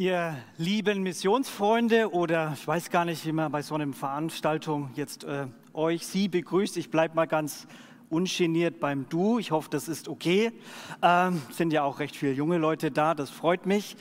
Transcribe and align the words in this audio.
Ihr 0.00 0.34
lieben 0.56 1.02
Missionsfreunde 1.02 2.10
oder 2.10 2.54
ich 2.54 2.66
weiß 2.66 2.88
gar 2.88 3.04
nicht, 3.04 3.26
wie 3.26 3.32
man 3.32 3.52
bei 3.52 3.60
so 3.60 3.74
einer 3.74 3.92
Veranstaltung 3.92 4.88
jetzt 4.94 5.24
äh, 5.24 5.46
euch, 5.74 6.06
sie 6.06 6.26
begrüßt. 6.26 6.78
Ich 6.78 6.90
bleibe 6.90 7.16
mal 7.16 7.26
ganz 7.26 7.66
ungeniert 8.08 8.80
beim 8.80 9.10
Du. 9.10 9.38
Ich 9.38 9.50
hoffe, 9.50 9.68
das 9.68 9.88
ist 9.88 10.08
okay. 10.08 10.52
Ähm, 11.02 11.42
sind 11.50 11.70
ja 11.74 11.82
auch 11.82 11.98
recht 11.98 12.16
viele 12.16 12.32
junge 12.32 12.56
Leute 12.56 12.90
da, 12.90 13.14
das 13.14 13.28
freut 13.28 13.66
mich. 13.66 13.94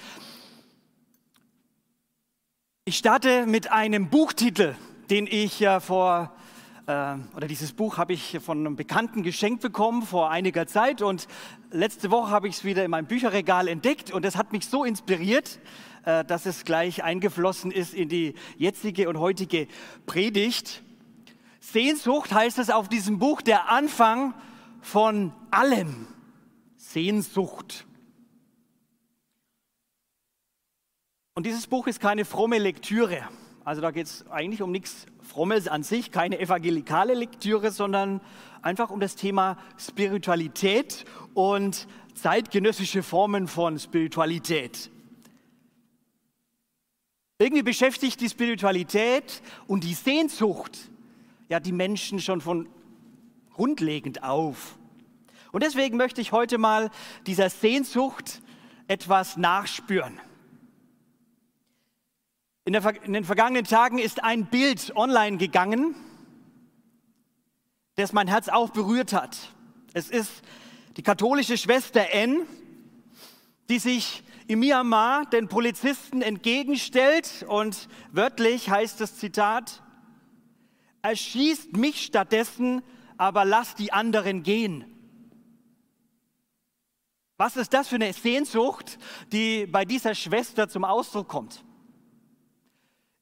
Ich 2.85 2.95
starte 2.95 3.45
mit 3.45 3.69
einem 3.69 4.09
Buchtitel, 4.09 4.77
den 5.09 5.27
ich 5.27 5.59
ja 5.59 5.81
vor 5.81 6.31
äh, 6.87 7.15
oder 7.35 7.47
dieses 7.47 7.73
Buch 7.73 7.97
habe 7.97 8.13
ich 8.13 8.39
von 8.41 8.59
einem 8.59 8.75
Bekannten 8.75 9.21
geschenkt 9.21 9.61
bekommen 9.61 10.01
vor 10.01 10.31
einiger 10.31 10.65
Zeit 10.65 11.01
und 11.01 11.27
letzte 11.71 12.09
Woche 12.09 12.31
habe 12.31 12.47
ich 12.47 12.55
es 12.55 12.63
wieder 12.63 12.83
in 12.83 12.91
meinem 12.91 13.05
Bücherregal 13.05 13.67
entdeckt 13.67 14.11
und 14.11 14.25
das 14.25 14.35
hat 14.35 14.53
mich 14.53 14.65
so 14.65 14.83
inspiriert, 14.83 15.59
dass 16.03 16.45
es 16.45 16.65
gleich 16.65 17.03
eingeflossen 17.03 17.71
ist 17.71 17.93
in 17.93 18.09
die 18.09 18.33
jetzige 18.57 19.09
und 19.09 19.19
heutige 19.19 19.67
Predigt. 20.05 20.81
Sehnsucht 21.59 22.31
heißt 22.31 22.57
es 22.59 22.69
auf 22.69 22.89
diesem 22.89 23.19
Buch, 23.19 23.41
der 23.41 23.69
Anfang 23.69 24.33
von 24.81 25.33
allem. 25.51 26.07
Sehnsucht. 26.77 27.85
Und 31.35 31.45
dieses 31.45 31.67
Buch 31.67 31.87
ist 31.87 31.99
keine 31.99 32.25
fromme 32.25 32.57
Lektüre. 32.57 33.27
Also 33.63 33.81
da 33.81 33.91
geht 33.91 34.07
es 34.07 34.25
eigentlich 34.29 34.61
um 34.61 34.71
nichts 34.71 35.05
Frommes 35.21 35.67
an 35.67 35.83
sich, 35.83 36.11
keine 36.11 36.39
evangelikale 36.39 37.13
Lektüre, 37.13 37.71
sondern 37.71 38.19
einfach 38.61 38.89
um 38.89 38.99
das 38.99 39.15
Thema 39.15 39.57
Spiritualität 39.77 41.05
und 41.35 41.87
zeitgenössische 42.15 43.03
Formen 43.03 43.47
von 43.47 43.77
Spiritualität. 43.77 44.89
Irgendwie 47.41 47.63
beschäftigt 47.63 48.19
die 48.19 48.27
Spiritualität 48.27 49.41
und 49.65 49.85
die 49.85 49.93
Sehnsucht 49.93 50.77
ja 51.47 51.61
die 51.61 51.71
Menschen 51.71 52.19
schon 52.19 52.41
von 52.41 52.67
grundlegend 53.53 54.23
auf. 54.23 54.77
Und 55.53 55.63
deswegen 55.63 55.95
möchte 55.95 56.19
ich 56.19 56.33
heute 56.33 56.57
mal 56.57 56.91
dieser 57.25 57.49
Sehnsucht 57.49 58.41
etwas 58.89 59.37
nachspüren. 59.37 60.19
In, 62.65 62.73
der, 62.73 63.03
in 63.03 63.13
den 63.13 63.23
vergangenen 63.23 63.63
Tagen 63.63 63.99
ist 63.99 64.21
ein 64.21 64.45
Bild 64.45 64.93
online 64.97 65.37
gegangen, 65.37 65.95
das 67.95 68.11
mein 68.11 68.27
Herz 68.27 68.49
auch 68.49 68.71
berührt 68.71 69.13
hat. 69.13 69.37
Es 69.93 70.09
ist 70.09 70.41
die 70.97 71.03
katholische 71.03 71.57
Schwester 71.57 72.11
N, 72.11 72.45
die 73.69 73.79
sich 73.79 74.23
in 74.49 74.61
Myanmar 74.61 75.27
den 75.27 75.47
Polizisten 75.47 76.23
entgegenstellt 76.23 77.45
und 77.47 77.87
wörtlich 78.11 78.67
heißt 78.67 78.99
das 78.99 79.15
Zitat, 79.15 79.83
erschießt 81.03 81.77
mich 81.77 82.03
stattdessen, 82.03 82.81
aber 83.15 83.45
lasst 83.45 83.77
die 83.77 83.93
anderen 83.93 84.41
gehen. 84.41 84.85
Was 87.37 87.57
ist 87.57 87.75
das 87.75 87.89
für 87.89 87.95
eine 87.95 88.11
Sehnsucht, 88.11 88.97
die 89.31 89.67
bei 89.67 89.85
dieser 89.85 90.15
Schwester 90.15 90.67
zum 90.67 90.83
Ausdruck 90.83 91.27
kommt? 91.27 91.63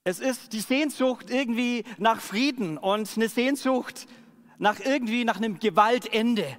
Es 0.05 0.21
ist 0.21 0.53
die 0.53 0.61
Sehnsucht 0.61 1.29
irgendwie 1.29 1.83
nach 1.97 2.21
Frieden 2.21 2.77
und 2.77 3.17
eine 3.17 3.27
Sehnsucht 3.27 4.07
nach 4.59 4.79
irgendwie 4.79 5.25
nach 5.25 5.35
einem 5.35 5.59
Gewaltende. 5.59 6.57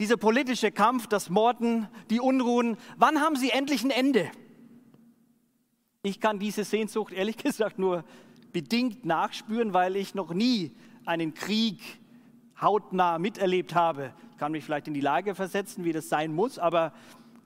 Dieser 0.00 0.16
politische 0.16 0.72
Kampf, 0.72 1.06
das 1.06 1.30
Morden, 1.30 1.88
die 2.10 2.20
Unruhen, 2.20 2.76
wann 2.96 3.20
haben 3.20 3.36
sie 3.36 3.50
endlich 3.50 3.84
ein 3.84 3.90
Ende? 3.90 4.30
Ich 6.02 6.20
kann 6.20 6.38
diese 6.38 6.64
Sehnsucht 6.64 7.12
ehrlich 7.12 7.36
gesagt 7.44 7.78
nur 7.78 8.04
bedingt 8.52 9.04
nachspüren, 9.04 9.72
weil 9.72 9.96
ich 9.96 10.14
noch 10.14 10.34
nie 10.34 10.74
einen 11.06 11.34
Krieg 11.34 11.80
hautnah 12.60 13.18
miterlebt 13.18 13.74
habe. 13.74 14.12
Ich 14.32 14.38
kann 14.38 14.52
mich 14.52 14.64
vielleicht 14.64 14.88
in 14.88 14.94
die 14.94 15.00
Lage 15.00 15.34
versetzen, 15.34 15.84
wie 15.84 15.92
das 15.92 16.08
sein 16.08 16.34
muss, 16.34 16.58
aber 16.58 16.92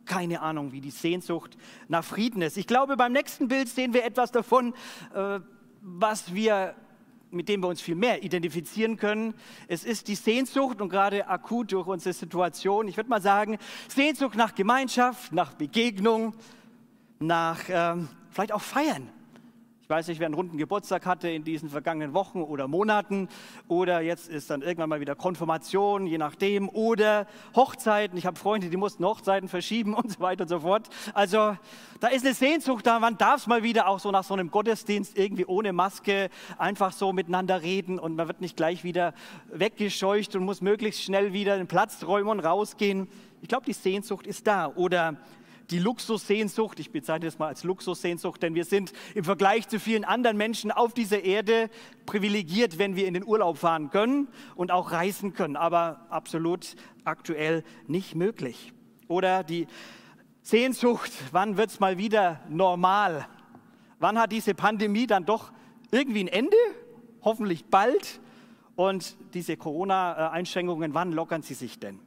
keine 0.06 0.40
Ahnung, 0.40 0.72
wie 0.72 0.80
die 0.80 0.90
Sehnsucht 0.90 1.56
nach 1.88 2.04
Frieden 2.04 2.40
ist. 2.40 2.56
Ich 2.56 2.66
glaube, 2.66 2.96
beim 2.96 3.12
nächsten 3.12 3.48
Bild 3.48 3.68
sehen 3.68 3.92
wir 3.92 4.04
etwas 4.04 4.32
davon, 4.32 4.74
äh, 5.14 5.40
was 5.82 6.34
wir 6.34 6.74
mit 7.30 7.48
dem 7.48 7.62
wir 7.62 7.68
uns 7.68 7.80
viel 7.80 7.94
mehr 7.94 8.22
identifizieren 8.22 8.96
können. 8.96 9.34
Es 9.66 9.84
ist 9.84 10.08
die 10.08 10.14
Sehnsucht 10.14 10.80
und 10.80 10.88
gerade 10.88 11.28
akut 11.28 11.72
durch 11.72 11.86
unsere 11.86 12.12
Situation, 12.12 12.88
ich 12.88 12.96
würde 12.96 13.10
mal 13.10 13.22
sagen, 13.22 13.58
Sehnsucht 13.88 14.36
nach 14.36 14.54
Gemeinschaft, 14.54 15.32
nach 15.32 15.54
Begegnung, 15.54 16.34
nach 17.18 17.60
ähm, 17.68 18.08
vielleicht 18.30 18.52
auch 18.52 18.62
Feiern. 18.62 19.10
Ich 19.88 19.90
weiß 19.90 20.08
nicht, 20.08 20.20
wer 20.20 20.26
einen 20.26 20.34
runden 20.34 20.58
Geburtstag 20.58 21.06
hatte 21.06 21.30
in 21.30 21.44
diesen 21.44 21.70
vergangenen 21.70 22.12
Wochen 22.12 22.42
oder 22.42 22.68
Monaten 22.68 23.26
oder 23.68 24.02
jetzt 24.02 24.28
ist 24.28 24.50
dann 24.50 24.60
irgendwann 24.60 24.90
mal 24.90 25.00
wieder 25.00 25.14
Konfirmation, 25.14 26.06
je 26.06 26.18
nachdem, 26.18 26.68
oder 26.68 27.26
Hochzeiten. 27.56 28.18
Ich 28.18 28.26
habe 28.26 28.38
Freunde, 28.38 28.68
die 28.68 28.76
mussten 28.76 29.02
Hochzeiten 29.02 29.48
verschieben 29.48 29.94
und 29.94 30.12
so 30.12 30.20
weiter 30.20 30.42
und 30.42 30.48
so 30.48 30.60
fort. 30.60 30.90
Also 31.14 31.56
da 32.00 32.08
ist 32.08 32.26
eine 32.26 32.34
Sehnsucht 32.34 32.86
da, 32.86 33.00
man 33.00 33.16
darf 33.16 33.40
es 33.40 33.46
mal 33.46 33.62
wieder 33.62 33.88
auch 33.88 33.98
so 33.98 34.10
nach 34.10 34.24
so 34.24 34.34
einem 34.34 34.50
Gottesdienst 34.50 35.16
irgendwie 35.16 35.46
ohne 35.46 35.72
Maske 35.72 36.28
einfach 36.58 36.92
so 36.92 37.14
miteinander 37.14 37.62
reden 37.62 37.98
und 37.98 38.14
man 38.14 38.28
wird 38.28 38.42
nicht 38.42 38.58
gleich 38.58 38.84
wieder 38.84 39.14
weggescheucht 39.50 40.36
und 40.36 40.44
muss 40.44 40.60
möglichst 40.60 41.02
schnell 41.02 41.32
wieder 41.32 41.56
den 41.56 41.66
Platz 41.66 42.04
räumen 42.04 42.28
und 42.28 42.40
rausgehen. 42.40 43.08
Ich 43.40 43.48
glaube, 43.48 43.64
die 43.64 43.72
Sehnsucht 43.72 44.26
ist 44.26 44.46
da. 44.46 44.66
Oder 44.74 45.16
die 45.70 45.78
Luxussehnsucht, 45.78 46.80
ich 46.80 46.90
bezeichne 46.90 47.26
das 47.26 47.38
mal 47.38 47.48
als 47.48 47.64
Luxussehnsucht, 47.64 48.42
denn 48.42 48.54
wir 48.54 48.64
sind 48.64 48.92
im 49.14 49.24
Vergleich 49.24 49.68
zu 49.68 49.78
vielen 49.78 50.04
anderen 50.04 50.36
Menschen 50.36 50.70
auf 50.70 50.94
dieser 50.94 51.22
Erde 51.22 51.68
privilegiert, 52.06 52.78
wenn 52.78 52.96
wir 52.96 53.06
in 53.06 53.14
den 53.14 53.24
Urlaub 53.24 53.58
fahren 53.58 53.90
können 53.90 54.28
und 54.54 54.70
auch 54.70 54.92
reisen 54.92 55.34
können, 55.34 55.56
aber 55.56 56.06
absolut 56.10 56.74
aktuell 57.04 57.64
nicht 57.86 58.14
möglich. 58.14 58.72
Oder 59.08 59.44
die 59.44 59.66
Sehnsucht, 60.42 61.12
wann 61.32 61.56
wird 61.56 61.70
es 61.70 61.80
mal 61.80 61.98
wieder 61.98 62.40
normal? 62.48 63.26
Wann 63.98 64.18
hat 64.18 64.32
diese 64.32 64.54
Pandemie 64.54 65.06
dann 65.06 65.26
doch 65.26 65.52
irgendwie 65.90 66.20
ein 66.20 66.28
Ende? 66.28 66.56
Hoffentlich 67.22 67.66
bald. 67.66 68.20
Und 68.76 69.16
diese 69.34 69.56
Corona-Einschränkungen, 69.56 70.94
wann 70.94 71.12
lockern 71.12 71.42
sie 71.42 71.54
sich 71.54 71.78
denn? 71.80 71.98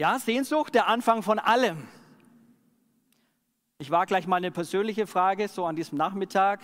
Ja, 0.00 0.18
Sehnsucht, 0.18 0.74
der 0.74 0.88
Anfang 0.88 1.22
von 1.22 1.38
allem. 1.38 1.86
Ich 3.76 3.90
war 3.90 4.06
gleich 4.06 4.26
mal 4.26 4.36
eine 4.36 4.50
persönliche 4.50 5.06
Frage, 5.06 5.46
so 5.46 5.66
an 5.66 5.76
diesem 5.76 5.98
Nachmittag. 5.98 6.62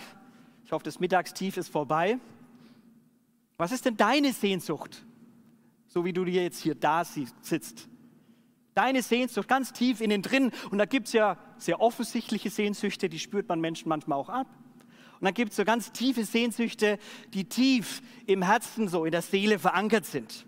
Ich 0.65 0.71
hoffe, 0.71 0.83
das 0.83 0.99
Mittagstief 0.99 1.55
ist 1.55 1.69
vorbei. 1.69 2.17
Was 3.59 3.71
ist 3.71 3.85
denn 3.85 3.95
deine 3.95 4.33
Sehnsucht, 4.33 5.05
so 5.85 6.03
wie 6.03 6.13
du 6.13 6.25
dir 6.25 6.41
jetzt 6.41 6.63
hier 6.63 6.73
da 6.73 7.05
sitzt? 7.05 7.87
Deine 8.73 9.03
Sehnsucht 9.03 9.47
ganz 9.47 9.71
tief 9.71 10.01
innen 10.01 10.23
drin. 10.23 10.51
Und 10.71 10.79
da 10.79 10.85
gibt 10.85 11.05
es 11.05 11.13
ja 11.13 11.37
sehr 11.59 11.79
offensichtliche 11.79 12.49
Sehnsüchte, 12.49 13.07
die 13.07 13.19
spürt 13.19 13.47
man 13.47 13.61
Menschen 13.61 13.87
manchmal 13.87 14.17
auch 14.17 14.29
ab. 14.29 14.47
Und 15.19 15.25
dann 15.25 15.35
gibt 15.35 15.51
es 15.51 15.57
so 15.57 15.63
ganz 15.63 15.91
tiefe 15.91 16.25
Sehnsüchte, 16.25 16.97
die 17.35 17.47
tief 17.47 18.01
im 18.25 18.41
Herzen, 18.41 18.87
so 18.87 19.05
in 19.05 19.11
der 19.11 19.21
Seele 19.21 19.59
verankert 19.59 20.07
sind. 20.07 20.47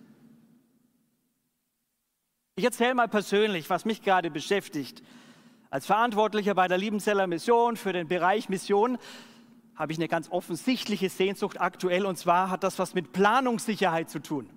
Ich 2.59 2.65
erzähle 2.65 2.93
mal 2.93 3.07
persönlich, 3.07 3.69
was 3.69 3.85
mich 3.85 4.01
gerade 4.01 4.29
beschäftigt. 4.29 5.01
Als 5.69 5.85
Verantwortlicher 5.85 6.53
bei 6.55 6.67
der 6.67 6.77
Liebenzeller 6.77 7.25
Mission 7.25 7.77
für 7.77 7.93
den 7.93 8.09
Bereich 8.09 8.49
Mission 8.49 8.97
habe 9.77 9.93
ich 9.93 9.97
eine 9.97 10.09
ganz 10.09 10.29
offensichtliche 10.29 11.07
Sehnsucht 11.07 11.61
aktuell 11.61 12.05
und 12.05 12.17
zwar 12.17 12.49
hat 12.49 12.65
das 12.65 12.77
was 12.77 12.95
mit 12.95 13.13
Planungssicherheit 13.13 14.09
zu 14.09 14.19
tun. 14.19 14.49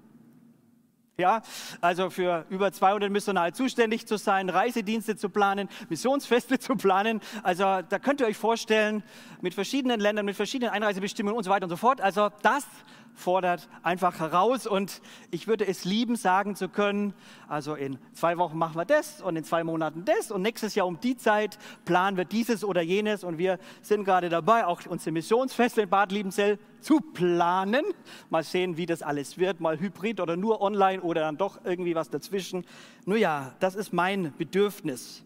Ja, 1.17 1.43
also 1.81 2.11
für 2.11 2.45
über 2.51 2.73
200 2.73 3.09
Missionare 3.09 3.53
zuständig 3.53 4.09
zu 4.09 4.17
sein, 4.17 4.49
Reisedienste 4.49 5.15
zu 5.15 5.29
planen, 5.29 5.69
Missionsfeste 5.89 6.59
zu 6.59 6.75
planen. 6.75 7.21
Also 7.45 7.63
da 7.63 8.01
könnt 8.01 8.21
ihr 8.21 8.27
euch 8.27 8.37
vorstellen, 8.37 9.05
mit 9.43 9.55
verschiedenen 9.55 10.01
Ländern, 10.01 10.25
mit 10.25 10.35
verschiedenen 10.35 10.73
Einreisebestimmungen 10.73 11.39
und 11.39 11.45
so 11.45 11.51
weiter 11.51 11.67
und 11.67 11.71
so 11.71 11.77
fort. 11.77 12.01
Also 12.01 12.31
das 12.43 12.67
fordert 13.15 13.69
einfach 13.83 14.19
heraus 14.21 14.67
und 14.67 15.01
ich 15.31 15.47
würde 15.47 15.67
es 15.67 15.85
lieben, 15.85 16.17
sagen 16.17 16.57
zu 16.57 16.69
können, 16.69 17.15
also 17.49 17.75
in 17.75 17.99
zwei 18.13 18.39
Wochen 18.39 18.59
machen 18.59 18.77
wir 18.77 18.85
das 18.85 19.21
und 19.23 19.37
in 19.37 19.45
zwei 19.45 19.65
Monaten 19.65 20.05
das 20.05 20.31
und 20.31 20.43
nächstes 20.43 20.75
Jahr 20.75 20.87
um 20.87 21.01
die 21.01 21.17
Zeit 21.17 21.59
planen 21.85 22.17
wir 22.17 22.25
dieses 22.25 22.65
oder 22.65 22.83
jenes 22.83 23.25
und 23.25 23.39
wir 23.39 23.59
sind 23.83 24.05
gerade 24.05 24.29
dabei, 24.29 24.67
auch 24.67 24.83
unsere 24.87 25.13
Missionsfeste 25.13 25.83
in 25.83 25.89
Bad 25.89 26.13
Liebenzell 26.13 26.59
zu 26.81 27.01
planen. 27.01 27.85
Mal 28.31 28.43
sehen, 28.43 28.77
wie 28.77 28.87
das 28.87 29.03
alles 29.03 29.39
wird, 29.39 29.61
mal 29.61 29.79
hybrid 29.79 30.21
oder 30.21 30.37
nur 30.37 30.61
online 30.61 31.03
oder 31.03 31.23
dann 31.23 31.37
doch 31.37 31.61
irgendwie 31.65 31.95
was 31.95 32.11
dazwischen. 32.11 32.65
Nun 33.05 33.19
ja, 33.19 33.55
das 33.61 33.75
ist 33.75 33.93
mein 33.93 34.33
Bedürfnis. 34.37 35.25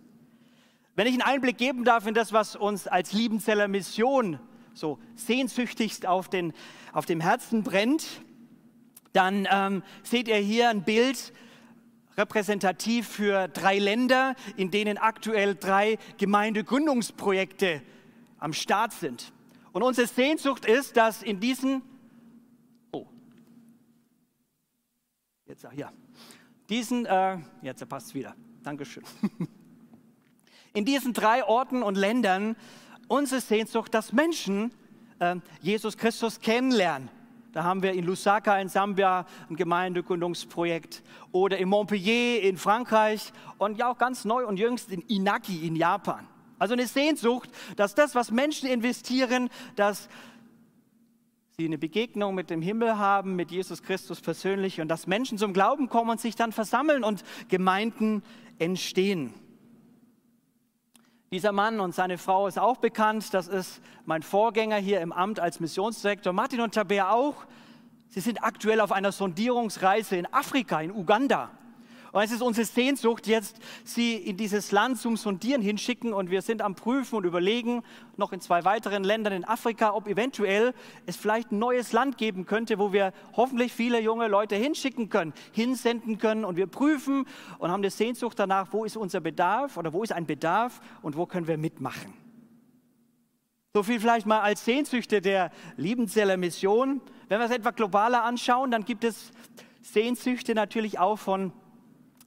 Wenn 0.95 1.07
ich 1.07 1.13
einen 1.13 1.23
Einblick 1.23 1.59
geben 1.59 1.85
darf 1.85 2.07
in 2.07 2.15
das, 2.15 2.33
was 2.33 2.57
uns 2.57 2.87
als 2.89 3.13
Liebenzeller 3.13 3.69
Mission 3.69 4.39
so 4.77 4.99
sehnsüchtigst 5.15 6.07
auf, 6.07 6.29
den, 6.29 6.53
auf 6.93 7.07
dem 7.07 7.21
Herzen 7.21 7.63
brennt, 7.63 8.21
dann 9.13 9.49
ähm, 9.51 9.83
seht 10.03 10.29
ihr 10.29 10.37
hier 10.37 10.69
ein 10.69 10.85
Bild 10.85 11.33
repräsentativ 12.19 13.09
für 13.09 13.49
drei 13.49 13.79
Länder, 13.79 14.35
in 14.57 14.71
denen 14.71 14.99
aktuell 14.99 15.55
drei 15.55 15.99
Gemeindegründungsprojekte 16.19 17.83
am 18.39 18.53
Start 18.53 18.93
sind. 18.93 19.33
Und 19.73 19.83
unsere 19.83 20.07
Sehnsucht 20.07 20.67
ist, 20.67 20.97
dass 20.97 21.23
in 21.23 21.41
diesen, 21.41 21.83
oh, 22.93 23.07
jetzt, 25.47 25.67
ja, 25.75 25.93
diesen, 26.69 27.07
äh, 27.07 27.39
jetzt 27.63 27.87
passt 27.89 28.09
es 28.09 28.15
wieder, 28.15 28.35
Dankeschön. 28.63 29.05
In 30.75 30.85
diesen 30.85 31.15
drei 31.15 31.43
Orten 31.43 31.83
und 31.83 31.95
Ländern 31.95 32.55
unsere 33.09 33.41
Sehnsucht, 33.41 33.95
dass 33.95 34.13
Menschen 34.13 34.73
äh, 35.19 35.37
Jesus 35.61 35.97
Christus 35.97 36.41
kennenlernen. 36.41 37.09
Da 37.53 37.65
haben 37.65 37.83
wir 37.83 37.93
in 37.93 38.05
Lusaka 38.05 38.59
in 38.59 38.69
Sambia 38.69 39.25
ein 39.49 39.57
Gemeindegründungsprojekt 39.57 41.03
oder 41.33 41.57
in 41.57 41.71
Montpellier 41.71 42.43
in 42.43 42.59
Frankreich 42.59 43.33
und 43.57 43.79
ja 43.79 43.91
auch 43.91 43.97
ganz 43.97 44.27
neu 44.27 44.47
und 44.47 44.59
jüngst 44.59 44.93
in 44.93 45.01
Inaki 45.03 45.67
in 45.67 45.75
Japan. 45.75 46.27
Also 46.59 46.75
eine 46.75 46.87
Sehnsucht, 46.87 47.51
dass 47.77 47.95
das, 47.95 48.15
was 48.15 48.31
Menschen 48.31 48.69
investieren, 48.69 49.49
dass 49.75 50.11
sie 51.57 51.65
eine 51.65 51.79
Begegnung 51.79 52.35
mit 52.35 52.51
dem 52.51 52.61
Himmel 52.61 52.99
haben, 52.99 53.37
mit 53.37 53.51
Jesus 53.51 53.83
Christus 53.83 54.21
persönlich 54.21 54.83
und 54.83 54.89
dass 54.89 55.07
Menschen 55.07 55.39
zum 55.39 55.55
Glauben 55.55 55.89
kommen 55.89 56.11
und 56.11 56.21
sich 56.21 56.37
dann 56.37 56.53
versammeln 56.53 57.05
und 57.05 57.25
Gemeinden 57.49 58.23
entstehen. 58.59 59.33
Dieser 61.33 61.51
Mann 61.51 61.81
und 61.81 61.93
seine 61.93 62.19
Frau 62.19 62.47
ist 62.47 62.57
auch 62.59 62.77
bekannt. 62.77 63.35
Das 63.35 63.49
ist 63.49 63.81
mein 64.05 64.23
Vorgänger 64.23 64.77
hier 64.77 65.01
im 65.01 65.11
Amt 65.11 65.41
als 65.41 65.59
Missionsdirektor. 65.59 66.33
Martin 66.33 66.61
und 66.61 66.73
Tabea 66.73 67.11
auch. 67.11 67.35
Sie 68.09 68.21
sind 68.21 68.45
aktuell 68.45 68.81
auf 68.81 68.93
einer 68.93 69.11
Sondierungsreise 69.11 70.17
in 70.17 70.33
Afrika, 70.33 70.81
in 70.81 70.93
Uganda. 70.93 71.51
Und 72.13 72.23
es 72.23 72.31
ist 72.31 72.43
unsere 72.43 72.67
Sehnsucht, 72.67 73.27
jetzt 73.27 73.59
sie 73.85 74.17
in 74.17 74.37
dieses 74.37 74.73
Land 74.73 74.99
zum 74.99 75.17
Sondieren 75.17 75.63
hinschicken. 75.63 76.13
Und 76.13 76.31
wir 76.31 76.43
sind 76.43 76.63
am 76.63 76.75
Prüfen 76.75 77.17
und 77.17 77.25
überlegen, 77.25 77.83
noch 78.17 78.33
in 78.33 78.41
zwei 78.41 78.65
weiteren 78.65 79.05
Ländern 79.05 79.33
in 79.33 79.45
Afrika, 79.45 79.93
ob 79.93 80.09
eventuell 80.09 80.75
es 81.07 81.17
vielleicht 81.17 81.53
ein 81.53 81.59
neues 81.59 81.93
Land 81.93 82.19
geben 82.19 82.47
könnte, 82.47 82.79
wo 82.79 82.93
wir 82.93 83.13
hoffentlich 83.35 83.73
viele 83.73 84.01
junge 84.01 84.29
Leute 84.29 84.57
hinschicken 84.57 85.09
können, 85.09 85.33
hinsenden 85.53 86.19
können. 86.19 86.45
Und 86.45 86.57
wir 86.57 86.67
prüfen 86.67 87.27
und 87.59 87.71
haben 87.71 87.81
eine 87.81 87.91
Sehnsucht 87.91 88.39
danach, 88.39 88.73
wo 88.73 88.85
ist 88.85 88.97
unser 88.97 89.21
Bedarf 89.21 89.77
oder 89.77 89.93
wo 89.93 90.03
ist 90.03 90.13
ein 90.13 90.27
Bedarf 90.27 90.81
und 91.03 91.17
wo 91.17 91.27
können 91.27 91.47
wir 91.47 91.59
mitmachen. 91.59 92.15
So 93.77 93.83
viel 93.83 94.01
vielleicht 94.01 94.25
mal 94.25 94.41
als 94.41 94.65
Sehnsüchte 94.65 95.21
der 95.21 95.51
Liebenzeller 95.77 96.39
Mission. 96.39 97.03
Wenn 97.29 97.41
wir 97.41 97.45
es 97.45 97.51
etwa 97.51 97.73
globaler 97.73 98.25
anschauen, 98.25 98.71
dann 98.71 98.87
gibt 98.87 99.05
es 99.05 99.33
Sehnsüchte 99.83 100.55
natürlich 100.55 100.99
auch 100.99 101.17
von 101.17 101.53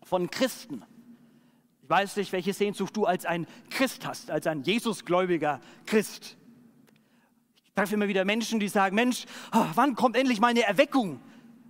von 0.09 0.29
Christen. 0.29 0.83
Ich 1.83 1.89
weiß 1.89 2.17
nicht, 2.17 2.31
welche 2.31 2.53
Sehnsucht 2.53 2.97
du 2.97 3.05
als 3.05 3.25
ein 3.25 3.47
Christ 3.69 4.05
hast, 4.05 4.31
als 4.31 4.47
ein 4.47 4.63
Jesusgläubiger 4.63 5.61
Christ. 5.85 6.37
Ich 7.63 7.73
treffe 7.73 7.93
immer 7.93 8.07
wieder 8.07 8.25
Menschen, 8.25 8.59
die 8.59 8.67
sagen, 8.67 8.95
Mensch, 8.95 9.25
oh, 9.53 9.65
wann 9.75 9.95
kommt 9.95 10.17
endlich 10.17 10.39
mal 10.39 10.47
eine 10.47 10.63
Erweckung? 10.63 11.21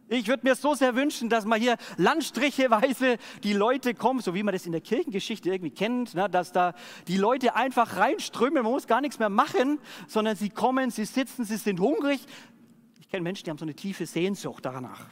Ich 0.08 0.28
würde 0.28 0.48
mir 0.48 0.56
so 0.56 0.74
sehr 0.74 0.96
wünschen, 0.96 1.30
dass 1.30 1.46
mal 1.46 1.60
hier 1.60 1.78
landstricheweise 1.98 3.18
die 3.44 3.54
Leute 3.54 3.94
kommen, 3.94 4.22
so 4.22 4.34
wie 4.34 4.42
man 4.42 4.54
das 4.54 4.66
in 4.66 4.72
der 4.72 4.82
Kirchengeschichte 4.82 5.50
irgendwie 5.50 5.70
kennt, 5.70 6.16
ne, 6.16 6.28
dass 6.28 6.52
da 6.52 6.74
die 7.08 7.18
Leute 7.18 7.56
einfach 7.56 7.98
reinströmen, 7.98 8.64
man 8.64 8.72
muss 8.72 8.88
gar 8.88 9.02
nichts 9.02 9.20
mehr 9.20 9.30
machen, 9.30 9.80
sondern 10.08 10.36
sie 10.36 10.50
kommen, 10.50 10.90
sie 10.90 11.06
sitzen, 11.06 11.46
sie 11.46 11.58
sind 11.58 11.80
hungrig. 11.80 12.22
Ich 13.00 13.08
kenne 13.08 13.22
Menschen, 13.22 13.44
die 13.44 13.52
haben 13.52 13.60
so 13.60 13.66
eine 13.66 13.76
tiefe 13.76 14.08
Sehnsucht 14.08 14.66
danach. 14.66 15.06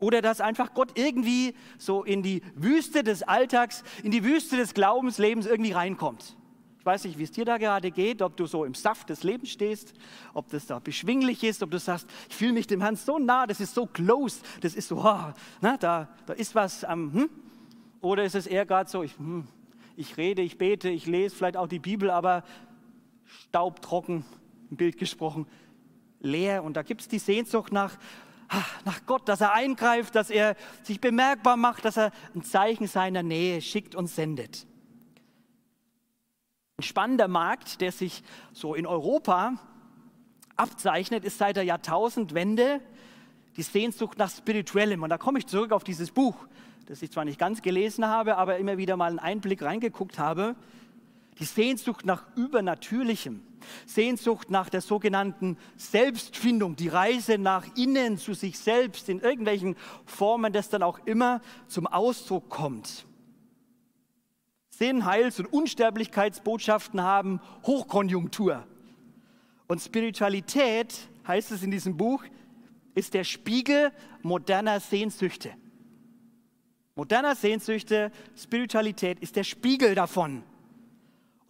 Oder 0.00 0.22
dass 0.22 0.40
einfach 0.40 0.74
Gott 0.74 0.92
irgendwie 0.98 1.54
so 1.78 2.02
in 2.02 2.22
die 2.22 2.42
Wüste 2.54 3.04
des 3.04 3.22
Alltags, 3.22 3.84
in 4.02 4.10
die 4.10 4.24
Wüste 4.24 4.56
des 4.56 4.74
Glaubenslebens 4.74 5.46
irgendwie 5.46 5.72
reinkommt. 5.72 6.36
Ich 6.78 6.86
weiß 6.86 7.04
nicht, 7.04 7.18
wie 7.18 7.24
es 7.24 7.30
dir 7.30 7.44
da 7.44 7.58
gerade 7.58 7.90
geht, 7.90 8.22
ob 8.22 8.38
du 8.38 8.46
so 8.46 8.64
im 8.64 8.74
Saft 8.74 9.10
des 9.10 9.22
Lebens 9.22 9.50
stehst, 9.50 9.92
ob 10.32 10.48
das 10.48 10.66
da 10.66 10.78
beschwinglich 10.78 11.44
ist, 11.44 11.62
ob 11.62 11.70
du 11.70 11.78
sagst, 11.78 12.08
ich 12.30 12.34
fühle 12.34 12.54
mich 12.54 12.66
dem 12.66 12.80
Herrn 12.80 12.96
so 12.96 13.18
nah, 13.18 13.46
das 13.46 13.60
ist 13.60 13.74
so 13.74 13.84
close, 13.84 14.40
das 14.62 14.74
ist 14.74 14.88
so, 14.88 14.96
oh, 14.96 15.34
na, 15.60 15.76
da, 15.76 16.08
da 16.24 16.32
ist 16.32 16.54
was 16.54 16.82
am, 16.84 17.12
hm? 17.12 17.30
oder 18.00 18.24
ist 18.24 18.34
es 18.34 18.46
eher 18.46 18.64
gerade 18.64 18.88
so, 18.88 19.02
ich, 19.02 19.18
hm, 19.18 19.46
ich 19.94 20.16
rede, 20.16 20.40
ich 20.40 20.56
bete, 20.56 20.88
ich 20.88 21.04
lese 21.04 21.36
vielleicht 21.36 21.58
auch 21.58 21.68
die 21.68 21.78
Bibel, 21.78 22.08
aber 22.08 22.44
staubtrocken, 23.26 24.24
im 24.70 24.76
Bild 24.78 24.96
gesprochen, 24.96 25.46
leer. 26.20 26.64
Und 26.64 26.78
da 26.78 26.82
gibt 26.82 27.02
es 27.02 27.08
die 27.08 27.18
Sehnsucht 27.18 27.72
nach, 27.72 27.98
nach 28.84 29.06
Gott, 29.06 29.28
dass 29.28 29.40
er 29.40 29.52
eingreift, 29.52 30.14
dass 30.14 30.30
er 30.30 30.56
sich 30.82 31.00
bemerkbar 31.00 31.56
macht, 31.56 31.84
dass 31.84 31.96
er 31.96 32.12
ein 32.34 32.42
Zeichen 32.42 32.86
seiner 32.86 33.22
Nähe 33.22 33.60
schickt 33.60 33.94
und 33.94 34.08
sendet. 34.08 34.66
Ein 36.78 36.82
spannender 36.82 37.28
Markt, 37.28 37.80
der 37.80 37.92
sich 37.92 38.22
so 38.52 38.74
in 38.74 38.86
Europa 38.86 39.54
abzeichnet, 40.56 41.24
ist 41.24 41.38
seit 41.38 41.56
der 41.56 41.64
Jahrtausendwende 41.64 42.80
die 43.56 43.62
Sehnsucht 43.62 44.18
nach 44.18 44.30
Spirituellem. 44.30 45.02
Und 45.02 45.10
da 45.10 45.18
komme 45.18 45.38
ich 45.38 45.46
zurück 45.46 45.72
auf 45.72 45.84
dieses 45.84 46.10
Buch, 46.10 46.34
das 46.86 47.02
ich 47.02 47.10
zwar 47.10 47.24
nicht 47.24 47.38
ganz 47.38 47.62
gelesen 47.62 48.06
habe, 48.06 48.36
aber 48.36 48.58
immer 48.58 48.78
wieder 48.78 48.96
mal 48.96 49.10
einen 49.10 49.18
Einblick 49.18 49.62
reingeguckt 49.62 50.18
habe. 50.18 50.56
Die 51.40 51.44
Sehnsucht 51.44 52.04
nach 52.04 52.24
Übernatürlichem. 52.36 53.42
Sehnsucht 53.86 54.50
nach 54.50 54.68
der 54.68 54.80
sogenannten 54.80 55.56
Selbstfindung, 55.76 56.76
die 56.76 56.88
Reise 56.88 57.38
nach 57.38 57.66
innen 57.76 58.18
zu 58.18 58.34
sich 58.34 58.58
selbst 58.58 59.08
in 59.08 59.20
irgendwelchen 59.20 59.76
Formen, 60.06 60.52
das 60.52 60.68
dann 60.68 60.82
auch 60.82 60.98
immer 61.06 61.40
zum 61.66 61.86
Ausdruck 61.86 62.48
kommt. 62.48 63.06
Sinn, 64.68 65.04
Heils- 65.04 65.38
und 65.38 65.46
Unsterblichkeitsbotschaften 65.46 67.02
haben 67.02 67.40
Hochkonjunktur. 67.66 68.66
Und 69.66 69.80
Spiritualität, 69.80 70.94
heißt 71.26 71.52
es 71.52 71.62
in 71.62 71.70
diesem 71.70 71.96
Buch, 71.96 72.24
ist 72.94 73.14
der 73.14 73.24
Spiegel 73.24 73.92
moderner 74.22 74.80
Sehnsüchte. 74.80 75.52
Moderner 76.96 77.34
Sehnsüchte, 77.34 78.10
Spiritualität 78.36 79.20
ist 79.20 79.36
der 79.36 79.44
Spiegel 79.44 79.94
davon. 79.94 80.42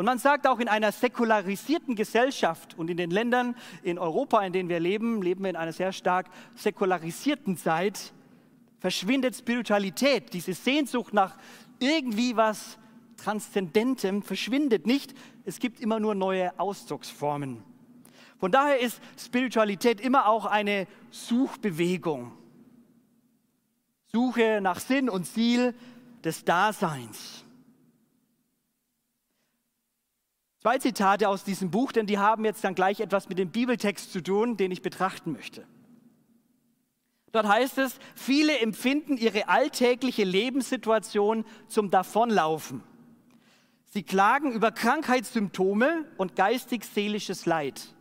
Und 0.01 0.07
man 0.07 0.17
sagt 0.17 0.47
auch 0.47 0.61
in 0.61 0.69
einer 0.69 0.93
säkularisierten 0.93 1.95
Gesellschaft 1.95 2.73
und 2.79 2.89
in 2.89 2.97
den 2.97 3.11
Ländern 3.11 3.55
in 3.83 3.99
Europa, 3.99 4.41
in 4.41 4.51
denen 4.55 4.71
wir 4.71 4.81
leben, 4.81 5.21
leben 5.21 5.43
wir 5.43 5.51
in 5.51 5.57
einer 5.57 5.75
sehr 5.75 5.93
stark 5.93 6.31
säkularisierten 6.57 7.59
Zeit, 7.59 8.15
verschwindet 8.79 9.37
Spiritualität, 9.37 10.33
diese 10.33 10.55
Sehnsucht 10.55 11.13
nach 11.13 11.37
irgendwie 11.81 12.35
was 12.35 12.79
Transzendentem 13.19 14.23
verschwindet 14.23 14.87
nicht. 14.87 15.13
Es 15.45 15.59
gibt 15.59 15.81
immer 15.81 16.01
nur 16.01 16.15
neue 16.15 16.59
Ausdrucksformen. 16.59 17.63
Von 18.39 18.53
daher 18.53 18.81
ist 18.81 19.03
Spiritualität 19.19 20.01
immer 20.01 20.29
auch 20.29 20.47
eine 20.47 20.87
Suchbewegung. 21.11 22.33
Suche 24.07 24.61
nach 24.63 24.81
Sinn 24.81 25.11
und 25.11 25.27
Ziel 25.27 25.75
des 26.25 26.43
Daseins. 26.47 27.45
Zwei 30.61 30.77
Zitate 30.77 31.29
aus 31.29 31.43
diesem 31.43 31.71
Buch, 31.71 31.91
denn 31.91 32.07
die 32.07 32.19
haben 32.19 32.45
jetzt 32.45 32.63
dann 32.65 32.75
gleich 32.75 33.01
etwas 33.01 33.31
mit 33.31 33.39
dem 33.39 33.51
Bibeltext 33.51 34.13
zu 34.13 34.23
tun, 34.23 34.59
den 34.59 34.71
ich 34.71 34.83
betrachten 34.83 35.33
möchte. 35.33 35.67
Dort 37.33 37.49
heißt 37.49 37.79
es, 37.79 37.99
viele 38.15 38.59
empfinden 38.59 39.17
ihre 39.17 39.49
alltägliche 39.49 40.25
Lebenssituation 40.25 41.47
zum 41.69 41.91
Davonlaufen. 41.91 42.83
Sie 43.87 44.03
klagen 44.03 44.53
über 44.53 44.71
Krankheitssymptome 44.71 46.05
und 46.19 46.37
geistig-seelisches 46.37 47.47
Leid. 47.47 47.95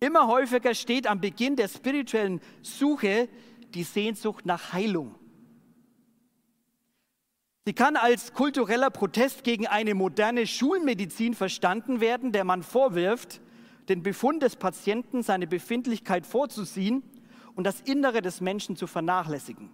Immer 0.00 0.26
häufiger 0.26 0.74
steht 0.74 1.06
am 1.06 1.20
Beginn 1.20 1.56
der 1.56 1.68
spirituellen 1.68 2.40
Suche 2.60 3.28
die 3.72 3.84
Sehnsucht 3.84 4.46
nach 4.46 4.72
Heilung. 4.72 5.14
Sie 7.68 7.72
kann 7.72 7.96
als 7.96 8.32
kultureller 8.32 8.90
Protest 8.90 9.42
gegen 9.42 9.66
eine 9.66 9.96
moderne 9.96 10.46
Schulmedizin 10.46 11.34
verstanden 11.34 12.00
werden, 12.00 12.30
der 12.30 12.44
man 12.44 12.62
vorwirft, 12.62 13.40
den 13.88 14.04
Befund 14.04 14.44
des 14.44 14.54
Patienten, 14.54 15.24
seine 15.24 15.48
Befindlichkeit 15.48 16.26
vorzuziehen 16.26 17.02
und 17.56 17.64
das 17.64 17.80
Innere 17.80 18.22
des 18.22 18.40
Menschen 18.40 18.76
zu 18.76 18.86
vernachlässigen. 18.86 19.68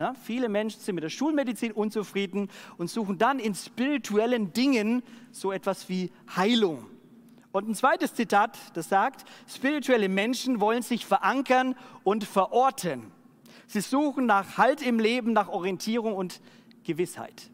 Ja, 0.00 0.14
viele 0.14 0.48
Menschen 0.48 0.80
sind 0.80 0.94
mit 0.94 1.04
der 1.04 1.10
Schulmedizin 1.10 1.72
unzufrieden 1.72 2.48
und 2.78 2.88
suchen 2.88 3.18
dann 3.18 3.38
in 3.38 3.54
spirituellen 3.54 4.54
Dingen 4.54 5.02
so 5.30 5.52
etwas 5.52 5.90
wie 5.90 6.10
Heilung. 6.36 6.86
Und 7.52 7.68
ein 7.68 7.74
zweites 7.74 8.14
Zitat, 8.14 8.56
das 8.72 8.88
sagt, 8.88 9.28
spirituelle 9.46 10.08
Menschen 10.08 10.58
wollen 10.58 10.80
sich 10.80 11.04
verankern 11.04 11.74
und 12.02 12.24
verorten. 12.24 13.12
Sie 13.66 13.82
suchen 13.82 14.24
nach 14.24 14.56
Halt 14.56 14.80
im 14.80 14.98
Leben, 14.98 15.34
nach 15.34 15.50
Orientierung 15.50 16.14
und 16.14 16.40
Gewissheit. 16.88 17.50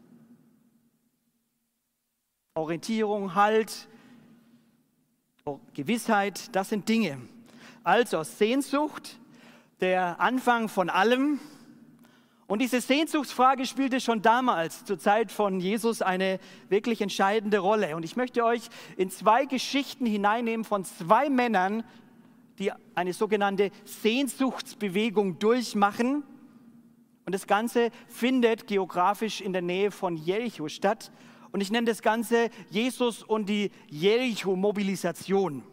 Orientierung, 2.53 3.35
Halt, 3.35 3.89
Gewissheit, 5.73 6.55
das 6.55 6.69
sind 6.69 6.87
Dinge. 6.87 7.19
Also 7.83 8.23
Sehnsucht, 8.23 9.19
der 9.81 10.21
Anfang 10.21 10.69
von 10.69 10.89
allem 10.89 11.41
Und 12.47 12.61
diese 12.61 12.79
Sehnsuchtsfrage 12.79 13.65
spielte 13.65 13.99
schon 13.99 14.21
damals, 14.21 14.85
zur 14.85 14.99
Zeit 14.99 15.33
von 15.33 15.59
Jesus, 15.59 16.01
eine 16.01 16.39
wirklich 16.69 17.01
entscheidende 17.01 17.57
Rolle. 17.57 17.97
Und 17.97 18.05
ich 18.05 18.15
möchte 18.15 18.45
euch 18.45 18.69
in 18.95 19.09
zwei 19.09 19.43
Geschichten 19.43 20.05
hineinnehmen 20.05 20.63
von 20.63 20.85
zwei 20.85 21.29
Männern, 21.29 21.83
die 22.57 22.71
eine 22.93 23.11
sogenannte 23.11 23.71
Sehnsuchtsbewegung 23.83 25.39
durchmachen. 25.39 26.23
Und 27.25 27.33
das 27.33 27.47
Ganze 27.47 27.89
findet 28.07 28.67
geografisch 28.67 29.41
in 29.41 29.51
der 29.51 29.61
Nähe 29.61 29.91
von 29.91 30.15
Jericho 30.15 30.67
statt. 30.69 31.11
Und 31.51 31.61
ich 31.61 31.71
nenne 31.71 31.87
das 31.87 32.01
Ganze 32.01 32.49
Jesus 32.69 33.23
und 33.23 33.47
die 33.47 33.71
Jericho-Mobilisation. 33.89 35.63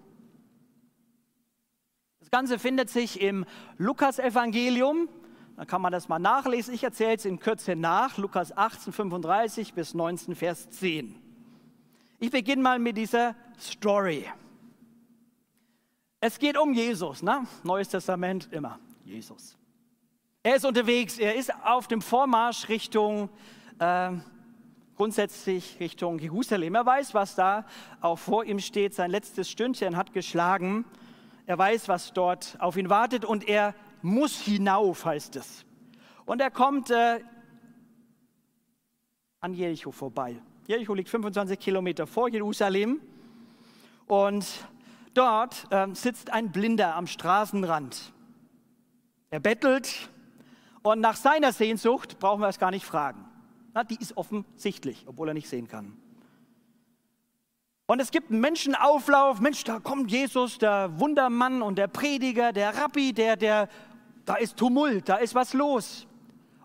Das 2.20 2.30
Ganze 2.30 2.58
findet 2.58 2.88
sich 2.88 3.20
im 3.20 3.44
Lukas-Evangelium. 3.76 5.08
Da 5.56 5.66
kann 5.66 5.82
man 5.82 5.92
das 5.92 6.08
mal 6.08 6.18
nachlesen. 6.18 6.72
Ich 6.72 6.84
erzähle 6.84 7.16
es 7.16 7.26
in 7.26 7.38
Kürze 7.38 7.76
nach. 7.76 8.16
Lukas 8.16 8.56
18, 8.56 8.92
35 8.92 9.74
bis 9.74 9.92
19, 9.92 10.34
Vers 10.34 10.70
10. 10.70 11.14
Ich 12.18 12.30
beginne 12.30 12.62
mal 12.62 12.78
mit 12.78 12.96
dieser 12.96 13.34
Story. 13.58 14.26
Es 16.20 16.38
geht 16.38 16.56
um 16.56 16.72
Jesus, 16.72 17.22
ne? 17.22 17.46
Neues 17.64 17.88
Testament 17.88 18.48
immer 18.52 18.78
Jesus. 19.04 19.58
Er 20.42 20.56
ist 20.56 20.64
unterwegs, 20.64 21.18
er 21.18 21.34
ist 21.36 21.52
auf 21.64 21.86
dem 21.86 22.02
Vormarsch 22.02 22.68
Richtung, 22.68 23.28
äh, 23.78 24.10
grundsätzlich 24.96 25.78
Richtung 25.80 26.18
Jerusalem. 26.18 26.74
Er 26.74 26.84
weiß, 26.84 27.14
was 27.14 27.34
da 27.34 27.64
auch 28.00 28.18
vor 28.18 28.44
ihm 28.44 28.58
steht. 28.58 28.94
Sein 28.94 29.10
letztes 29.10 29.48
Stündchen 29.48 29.96
hat 29.96 30.12
geschlagen. 30.12 30.84
Er 31.46 31.58
weiß, 31.58 31.88
was 31.88 32.12
dort 32.12 32.56
auf 32.58 32.76
ihn 32.76 32.90
wartet 32.90 33.24
und 33.24 33.48
er 33.48 33.74
muss 34.02 34.40
hinauf, 34.40 35.04
heißt 35.04 35.36
es. 35.36 35.64
Und 36.24 36.40
er 36.40 36.50
kommt 36.50 36.90
äh, 36.90 37.20
an 39.40 39.54
Jericho 39.54 39.92
vorbei. 39.92 40.36
Jericho 40.66 40.94
liegt 40.94 41.08
25 41.08 41.58
Kilometer 41.58 42.06
vor 42.06 42.28
Jerusalem 42.28 43.00
und 44.06 44.46
Dort 45.14 45.66
äh, 45.70 45.88
sitzt 45.92 46.32
ein 46.32 46.52
Blinder 46.52 46.94
am 46.94 47.06
Straßenrand. 47.06 48.14
Er 49.28 49.40
bettelt 49.40 50.10
und 50.82 51.00
nach 51.00 51.16
seiner 51.16 51.52
Sehnsucht 51.52 52.18
brauchen 52.18 52.40
wir 52.40 52.48
es 52.48 52.58
gar 52.58 52.70
nicht 52.70 52.84
fragen. 52.84 53.24
Na, 53.74 53.84
die 53.84 53.96
ist 54.00 54.16
offensichtlich, 54.16 55.04
obwohl 55.06 55.28
er 55.28 55.34
nicht 55.34 55.48
sehen 55.48 55.68
kann. 55.68 55.96
Und 57.86 58.00
es 58.00 58.10
gibt 58.10 58.30
einen 58.30 58.40
Menschenauflauf. 58.40 59.40
Mensch, 59.40 59.64
da 59.64 59.78
kommt 59.78 60.10
Jesus, 60.10 60.58
der 60.58 60.98
Wundermann 60.98 61.62
und 61.62 61.76
der 61.76 61.88
Prediger, 61.88 62.52
der 62.52 62.76
Rabbi, 62.76 63.12
der, 63.12 63.36
der, 63.36 63.68
da 64.24 64.36
ist 64.36 64.56
Tumult, 64.56 65.08
da 65.08 65.16
ist 65.16 65.34
was 65.34 65.52
los. 65.52 66.06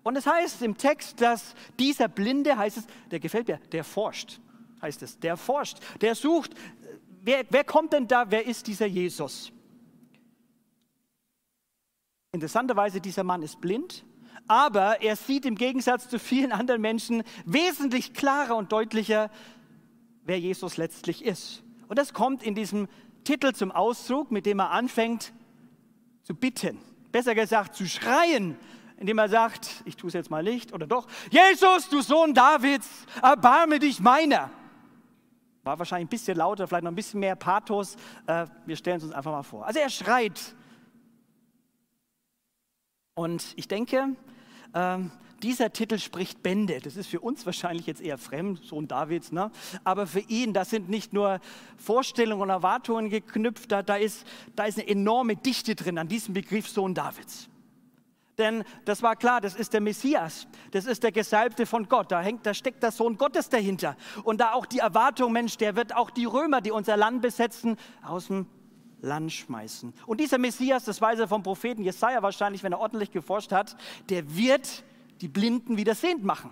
Und 0.04 0.16
es 0.16 0.26
heißt 0.26 0.62
im 0.62 0.78
Text, 0.78 1.20
dass 1.20 1.54
dieser 1.78 2.08
Blinde, 2.08 2.58
heißt 2.58 2.78
es, 2.78 2.88
der 3.12 3.20
gefällt 3.20 3.48
mir, 3.48 3.60
der 3.72 3.84
forscht, 3.84 4.40
heißt 4.82 5.04
es, 5.04 5.20
der 5.20 5.36
forscht, 5.36 5.80
der 6.02 6.16
sucht, 6.16 6.54
wer, 7.24 7.44
wer 7.50 7.64
kommt 7.64 7.94
denn 7.94 8.08
da? 8.08 8.26
Wer 8.30 8.46
ist 8.46 8.68
dieser 8.68 8.86
Jesus? 8.86 9.52
Interessanterweise, 12.38 13.02
dieser 13.02 13.24
Mann 13.24 13.42
ist 13.42 13.60
blind, 13.62 14.06
aber 14.48 15.02
er 15.02 15.16
sieht 15.16 15.44
im 15.44 15.56
Gegensatz 15.56 16.08
zu 16.08 16.20
vielen 16.20 16.52
anderen 16.52 16.82
Menschen 16.82 17.24
wesentlich 17.46 18.14
klarer 18.14 18.56
und 18.56 18.72
deutlicher, 18.72 19.32
wer 20.24 20.40
Jesus 20.40 20.78
letztlich 20.78 21.26
ist. 21.26 21.64
Und 21.88 21.98
das 21.98 22.14
kommt 22.14 22.44
in 22.44 22.54
diesem 22.54 22.88
Titel 23.24 23.54
zum 23.54 23.72
Ausdruck, 23.72 24.30
mit 24.30 24.46
dem 24.46 24.60
er 24.60 24.70
anfängt 24.70 25.34
zu 26.22 26.36
bitten. 26.36 26.78
Besser 27.12 27.34
gesagt, 27.34 27.74
zu 27.74 27.88
schreien, 27.88 28.56
indem 28.98 29.18
er 29.18 29.30
sagt, 29.30 29.82
ich 29.86 29.98
tue 29.98 30.10
es 30.10 30.14
jetzt 30.14 30.30
mal 30.30 30.44
nicht, 30.44 30.74
oder 30.74 30.86
doch, 30.86 31.08
Jesus, 31.32 31.90
du 31.90 32.02
Sohn 32.02 32.36
Davids, 32.36 32.88
erbarme 33.24 33.80
dich 33.80 34.00
meiner. 34.00 34.52
War 35.64 35.80
wahrscheinlich 35.80 36.06
ein 36.06 36.10
bisschen 36.10 36.38
lauter, 36.38 36.68
vielleicht 36.68 36.84
noch 36.84 36.92
ein 36.92 36.96
bisschen 36.96 37.20
mehr 37.20 37.36
Pathos. 37.36 37.96
Äh, 38.28 38.46
wir 38.68 38.76
stellen 38.76 38.98
es 38.98 39.06
uns 39.06 39.14
einfach 39.14 39.32
mal 39.32 39.42
vor. 39.42 39.66
Also 39.66 39.80
er 39.80 39.90
schreit. 39.90 40.56
Und 43.18 43.54
ich 43.56 43.68
denke, 43.68 44.10
ähm, 44.76 45.12
dieser 45.42 45.74
Titel 45.74 45.98
spricht 45.98 46.44
Bände. 46.44 46.80
Das 46.80 46.96
ist 46.96 47.08
für 47.08 47.20
uns 47.20 47.48
wahrscheinlich 47.48 47.88
jetzt 47.88 48.00
eher 48.00 48.20
fremd, 48.20 48.64
Sohn 48.64 48.88
Davids, 48.88 49.32
ne? 49.32 49.50
aber 49.84 50.06
für 50.06 50.20
ihn, 50.20 50.54
da 50.54 50.64
sind 50.64 50.88
nicht 50.88 51.14
nur 51.14 51.40
Vorstellungen 51.78 52.44
und 52.44 52.52
Erwartungen 52.52 53.10
geknüpft, 53.10 53.72
da, 53.72 53.82
da, 53.82 53.96
ist, 53.96 54.24
da 54.56 54.66
ist 54.66 54.78
eine 54.78 54.88
enorme 54.88 55.36
Dichte 55.36 55.74
drin 55.74 55.98
an 55.98 56.08
diesem 56.08 56.36
Begriff 56.36 56.70
Sohn 56.70 56.94
Davids. 56.94 57.50
Denn 58.38 58.64
das 58.86 59.02
war 59.02 59.16
klar, 59.16 59.42
das 59.42 59.56
ist 59.56 59.74
der 59.74 59.82
Messias, 59.82 60.48
das 60.70 60.86
ist 60.86 61.02
der 61.02 61.12
Gesalbte 61.12 61.66
von 61.66 61.90
Gott. 61.90 62.12
Da, 62.12 62.22
hängt, 62.22 62.46
da 62.46 62.54
steckt 62.54 62.84
der 62.84 62.92
Sohn 62.92 63.18
Gottes 63.18 63.50
dahinter. 63.50 63.98
Und 64.26 64.42
da 64.42 64.54
auch 64.54 64.68
die 64.68 64.78
Erwartung, 64.78 65.32
Mensch, 65.32 65.58
der 65.58 65.76
wird 65.76 65.96
auch 65.96 66.12
die 66.12 66.26
Römer, 66.26 66.62
die 66.62 66.70
unser 66.70 66.98
Land 66.98 67.24
besetzen, 67.24 67.78
aus 68.04 68.28
dem 68.28 68.46
Land 69.02 69.32
schmeißen. 69.32 69.94
Und 70.06 70.20
dieser 70.20 70.38
Messias, 70.38 70.86
das 70.86 71.00
weiß 71.00 71.20
er 71.20 71.28
vom 71.28 71.44
Propheten 71.44 71.84
Jesaja 71.84 72.22
wahrscheinlich, 72.22 72.64
wenn 72.64 72.72
er 72.72 72.80
ordentlich 72.80 73.12
geforscht 73.12 73.52
hat, 73.52 73.76
der 74.10 74.36
wird 74.36 74.84
die 75.22 75.28
Blinden 75.28 75.78
wieder 75.78 75.96
sehend 75.96 76.24
machen. 76.24 76.52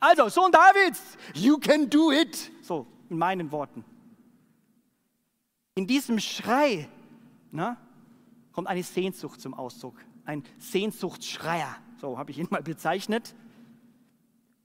Also, 0.00 0.28
Sohn 0.28 0.52
Davids, 0.52 1.00
you 1.34 1.58
can 1.58 1.88
do 1.88 2.12
it. 2.12 2.50
So, 2.62 2.86
in 3.08 3.18
meinen 3.18 3.50
Worten. 3.50 3.84
In 5.76 5.86
diesem 5.86 6.18
Schrei 6.20 6.88
na, 7.50 7.76
kommt 8.52 8.68
eine 8.68 8.82
Sehnsucht 8.82 9.40
zum 9.40 9.54
Ausdruck 9.54 9.96
ein 10.24 10.42
Sehnsuchtsschreier, 10.58 11.76
so 12.00 12.18
habe 12.18 12.30
ich 12.30 12.38
ihn 12.38 12.48
mal 12.50 12.62
bezeichnet. 12.62 13.34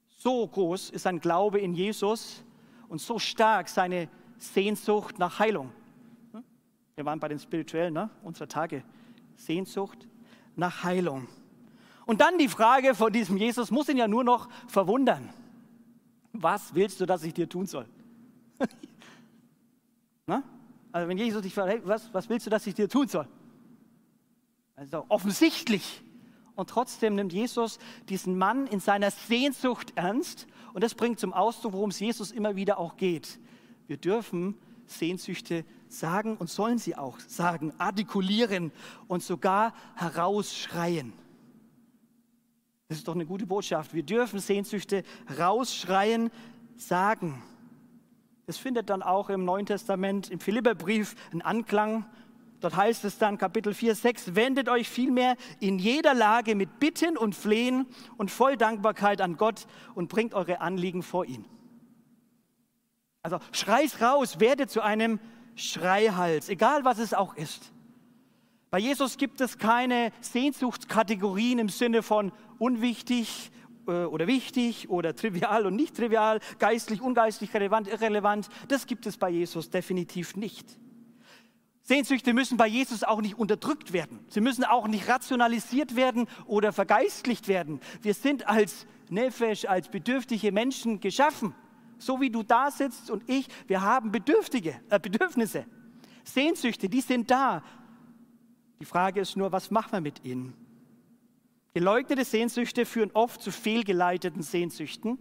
So 0.07 0.47
groß 0.47 0.89
ist 0.89 1.03
sein 1.03 1.19
Glaube 1.19 1.59
in 1.59 1.73
Jesus 1.73 2.43
und 2.87 2.99
so 3.01 3.19
stark 3.19 3.69
seine 3.69 4.09
Sehnsucht 4.37 5.19
nach 5.19 5.39
Heilung. 5.39 5.71
Wir 6.99 7.05
waren 7.05 7.21
bei 7.21 7.29
den 7.29 7.39
Spirituellen 7.39 7.93
ne? 7.93 8.09
unserer 8.23 8.49
Tage. 8.49 8.83
Sehnsucht 9.37 10.05
nach 10.57 10.83
Heilung. 10.83 11.29
Und 12.05 12.19
dann 12.19 12.37
die 12.37 12.49
Frage 12.49 12.93
von 12.93 13.13
diesem 13.13 13.37
Jesus 13.37 13.71
muss 13.71 13.87
ihn 13.87 13.95
ja 13.95 14.09
nur 14.09 14.25
noch 14.25 14.49
verwundern. 14.67 15.29
Was 16.33 16.75
willst 16.75 16.99
du, 16.99 17.05
dass 17.05 17.23
ich 17.23 17.33
dir 17.33 17.47
tun 17.47 17.67
soll? 17.67 17.85
also 20.91 21.07
wenn 21.07 21.17
Jesus 21.17 21.41
dich 21.41 21.53
fragt, 21.53 21.69
hey, 21.69 21.81
was, 21.85 22.13
was 22.13 22.27
willst 22.27 22.47
du, 22.47 22.49
dass 22.49 22.67
ich 22.67 22.75
dir 22.75 22.89
tun 22.89 23.07
soll? 23.07 23.29
Also 24.75 25.05
offensichtlich. 25.07 26.03
Und 26.55 26.69
trotzdem 26.69 27.15
nimmt 27.15 27.31
Jesus 27.31 27.79
diesen 28.09 28.37
Mann 28.37 28.67
in 28.67 28.81
seiner 28.81 29.11
Sehnsucht 29.11 29.93
ernst. 29.95 30.47
Und 30.73 30.83
das 30.83 30.95
bringt 30.95 31.21
zum 31.21 31.31
Ausdruck, 31.31 31.71
worum 31.71 31.91
es 31.91 31.99
Jesus 32.01 32.31
immer 32.31 32.57
wieder 32.57 32.77
auch 32.77 32.97
geht. 32.97 33.39
Wir 33.87 33.95
dürfen 33.95 34.57
Sehnsüchte 34.85 35.63
sagen 35.89 36.37
und 36.37 36.49
sollen 36.49 36.77
sie 36.77 36.95
auch 36.95 37.19
sagen, 37.19 37.73
artikulieren 37.77 38.71
und 39.07 39.23
sogar 39.23 39.73
herausschreien. 39.95 41.13
Das 42.87 42.97
ist 42.97 43.07
doch 43.07 43.15
eine 43.15 43.25
gute 43.25 43.45
Botschaft. 43.45 43.93
Wir 43.93 44.03
dürfen 44.03 44.39
Sehnsüchte 44.39 45.03
rausschreien, 45.37 46.31
sagen. 46.75 47.41
Das 48.45 48.57
findet 48.57 48.89
dann 48.89 49.03
auch 49.03 49.29
im 49.29 49.45
Neuen 49.45 49.65
Testament, 49.65 50.29
im 50.31 50.39
Philipperbrief, 50.39 51.15
einen 51.31 51.41
Anklang. 51.41 52.05
Dort 52.61 52.75
heißt 52.75 53.05
es 53.05 53.17
dann 53.17 53.37
Kapitel 53.37 53.73
4, 53.73 53.95
6, 53.95 54.35
wendet 54.35 54.69
euch 54.69 54.89
vielmehr 54.89 55.35
in 55.59 55.79
jeder 55.79 56.13
Lage 56.13 56.55
mit 56.55 56.79
Bitten 56.79 57.15
und 57.15 57.35
Flehen 57.35 57.85
und 58.17 58.31
voll 58.31 58.57
Dankbarkeit 58.57 59.21
an 59.21 59.37
Gott 59.37 59.67
und 59.93 60.09
bringt 60.09 60.33
eure 60.33 60.59
Anliegen 60.59 61.03
vor 61.03 61.25
ihn. 61.25 61.45
Also 63.21 63.39
schrei's 63.51 64.01
raus, 64.01 64.39
werde 64.39 64.67
zu 64.67 64.81
einem 64.81 65.19
Schreihals, 65.59 66.49
egal 66.49 66.85
was 66.85 66.99
es 66.99 67.13
auch 67.13 67.35
ist. 67.35 67.71
Bei 68.71 68.79
Jesus 68.79 69.17
gibt 69.17 69.41
es 69.41 69.57
keine 69.57 70.11
Sehnsuchtskategorien 70.21 71.59
im 71.59 71.69
Sinne 71.69 72.03
von 72.03 72.31
unwichtig 72.59 73.51
äh, 73.87 74.03
oder 74.05 74.27
wichtig 74.27 74.89
oder 74.89 75.15
trivial 75.15 75.65
und 75.65 75.75
nicht 75.75 75.95
trivial, 75.95 76.39
geistlich, 76.59 77.01
ungeistlich, 77.01 77.53
relevant, 77.53 77.87
irrelevant. 77.87 78.47
Das 78.67 78.85
gibt 78.85 79.07
es 79.07 79.17
bei 79.17 79.29
Jesus 79.29 79.69
definitiv 79.69 80.35
nicht. 80.35 80.77
Sehnsüchte 81.81 82.33
müssen 82.35 82.57
bei 82.57 82.67
Jesus 82.67 83.03
auch 83.03 83.19
nicht 83.19 83.39
unterdrückt 83.39 83.93
werden. 83.93 84.19
Sie 84.27 84.41
müssen 84.41 84.63
auch 84.63 84.87
nicht 84.87 85.07
rationalisiert 85.07 85.95
werden 85.95 86.27
oder 86.45 86.71
vergeistlicht 86.71 87.47
werden. 87.47 87.79
Wir 88.03 88.13
sind 88.13 88.47
als 88.47 88.85
Nefesh, 89.09 89.65
als 89.65 89.89
bedürftige 89.89 90.51
Menschen 90.51 90.99
geschaffen. 90.99 91.55
So 91.99 92.19
wie 92.19 92.31
du 92.31 92.41
da 92.41 92.71
sitzt 92.71 93.11
und 93.11 93.29
ich, 93.29 93.47
wir 93.67 93.81
haben 93.81 94.11
Bedürftige, 94.11 94.79
äh, 94.89 94.99
Bedürfnisse. 94.99 95.65
Sehnsüchte, 96.23 96.89
die 96.89 97.01
sind 97.01 97.29
da. 97.29 97.61
Die 98.79 98.85
Frage 98.85 99.19
ist 99.19 99.35
nur, 99.35 99.51
was 99.51 99.69
machen 99.69 99.91
wir 99.91 100.01
mit 100.01 100.25
ihnen? 100.25 100.53
Geleugnete 101.73 102.25
Sehnsüchte 102.25 102.85
führen 102.85 103.11
oft 103.13 103.41
zu 103.41 103.51
fehlgeleiteten 103.51 104.41
Sehnsüchten. 104.41 105.19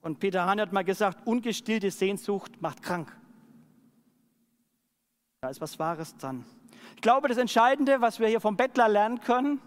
Und 0.00 0.20
Peter 0.20 0.46
Hahn 0.46 0.60
hat 0.60 0.72
mal 0.72 0.84
gesagt, 0.84 1.26
ungestillte 1.26 1.90
Sehnsucht 1.90 2.60
macht 2.62 2.82
krank. 2.82 3.14
Da 5.40 5.48
ist 5.48 5.60
was 5.60 5.78
Wahres 5.78 6.16
dran. 6.16 6.44
Ich 6.94 7.02
glaube, 7.02 7.28
das 7.28 7.38
Entscheidende, 7.38 8.00
was 8.00 8.20
wir 8.20 8.28
hier 8.28 8.40
vom 8.40 8.56
Bettler 8.56 8.88
lernen 8.88 9.20
können 9.20 9.60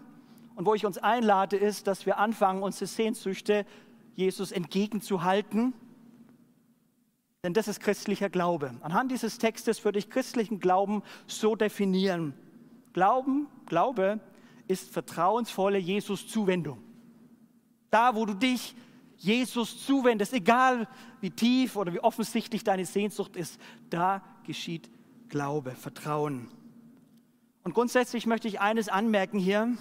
und 0.56 0.66
wo 0.66 0.74
ich 0.74 0.86
uns 0.86 0.98
einlade, 0.98 1.56
ist, 1.56 1.86
dass 1.86 2.06
wir 2.06 2.18
anfangen, 2.18 2.62
unsere 2.62 2.86
Sehnsüchte 2.86 3.66
Jesus 4.14 4.50
entgegenzuhalten. 4.50 5.74
Denn 7.48 7.54
das 7.54 7.66
ist 7.66 7.80
christlicher 7.80 8.28
Glaube. 8.28 8.74
Anhand 8.82 9.10
dieses 9.10 9.38
Textes 9.38 9.82
würde 9.82 9.98
ich 9.98 10.10
christlichen 10.10 10.60
Glauben 10.60 11.02
so 11.26 11.56
definieren. 11.56 12.34
Glauben, 12.92 13.46
Glaube 13.64 14.20
ist 14.66 14.90
vertrauensvolle 14.90 15.78
Jesus-Zuwendung. 15.78 16.84
Da, 17.88 18.14
wo 18.14 18.26
du 18.26 18.34
dich 18.34 18.76
Jesus 19.16 19.82
zuwendest, 19.86 20.34
egal 20.34 20.88
wie 21.22 21.30
tief 21.30 21.76
oder 21.76 21.94
wie 21.94 22.00
offensichtlich 22.00 22.64
deine 22.64 22.84
Sehnsucht 22.84 23.34
ist, 23.34 23.58
da 23.88 24.22
geschieht 24.44 24.90
Glaube, 25.30 25.70
Vertrauen. 25.70 26.50
Und 27.64 27.72
grundsätzlich 27.72 28.26
möchte 28.26 28.46
ich 28.46 28.60
eines 28.60 28.90
anmerken 28.90 29.38
hier. 29.38 29.72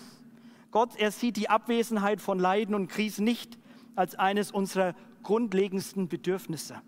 Gott, 0.72 0.96
er 0.96 1.12
sieht 1.12 1.36
die 1.36 1.50
Abwesenheit 1.50 2.22
von 2.22 2.40
Leiden 2.40 2.76
und 2.76 2.88
Krisen 2.88 3.26
nicht 3.26 3.60
als 3.94 4.16
eines 4.16 4.52
unserer 4.54 4.96
grundlegendsten 5.22 6.08
Bedürfnisse. 6.08 6.82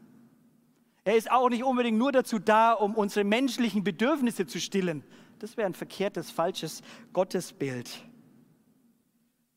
Er 1.10 1.18
ist 1.18 1.32
auch 1.32 1.50
nicht 1.50 1.64
unbedingt 1.64 1.98
nur 1.98 2.12
dazu 2.12 2.38
da, 2.38 2.72
um 2.72 2.94
unsere 2.94 3.24
menschlichen 3.24 3.84
Bedürfnisse 3.84 4.46
zu 4.46 4.60
stillen. 4.60 5.04
Das 5.40 5.58
wäre 5.58 5.66
ein 5.66 5.74
verkehrtes, 5.74 6.30
falsches 6.30 6.84
Gottesbild. 7.14 7.90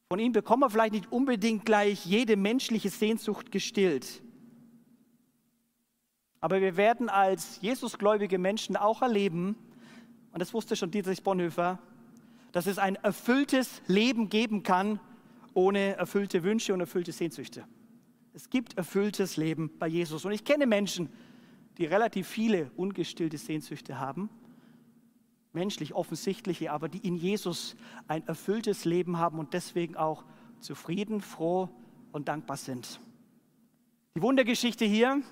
Von 0.08 0.18
ihm 0.18 0.32
bekommen 0.32 0.62
wir 0.62 0.70
vielleicht 0.70 0.94
nicht 0.94 1.12
unbedingt 1.12 1.66
gleich 1.66 2.06
jede 2.06 2.38
menschliche 2.38 2.88
Sehnsucht 2.88 3.52
gestillt. 3.52 4.22
Aber 6.40 6.62
wir 6.62 6.78
werden 6.78 7.10
als 7.10 7.60
Jesusgläubige 7.60 8.38
Menschen 8.38 8.74
auch 8.74 9.02
erleben, 9.02 9.54
und 10.32 10.40
das 10.40 10.54
wusste 10.54 10.74
schon 10.74 10.90
Dietrich 10.90 11.22
Bonhoeffer, 11.22 11.78
dass 12.52 12.66
es 12.66 12.78
ein 12.78 12.94
erfülltes 12.94 13.82
Leben 13.88 14.30
geben 14.30 14.62
kann 14.62 15.00
ohne 15.52 15.96
erfüllte 15.96 16.44
Wünsche 16.44 16.72
und 16.72 16.80
erfüllte 16.80 17.12
Sehnsüchte. 17.12 17.66
Es 18.32 18.48
gibt 18.48 18.78
erfülltes 18.78 19.36
Leben 19.36 19.70
bei 19.78 19.86
Jesus. 19.86 20.24
Und 20.24 20.32
ich 20.32 20.46
kenne 20.46 20.66
Menschen, 20.66 21.10
die 21.78 21.86
relativ 21.86 22.28
viele 22.28 22.70
ungestillte 22.76 23.38
Sehnsüchte 23.38 23.98
haben, 23.98 24.28
menschlich 25.52 25.94
offensichtliche, 25.94 26.72
aber 26.72 26.88
die 26.88 27.06
in 27.06 27.16
Jesus 27.16 27.76
ein 28.08 28.26
erfülltes 28.26 28.84
Leben 28.84 29.18
haben 29.18 29.38
und 29.38 29.54
deswegen 29.54 29.96
auch 29.96 30.24
zufrieden, 30.60 31.20
froh 31.20 31.68
und 32.12 32.28
dankbar 32.28 32.56
sind. 32.56 33.00
Die 34.14 34.22
Wundergeschichte 34.22 34.84
hier, 34.84 35.22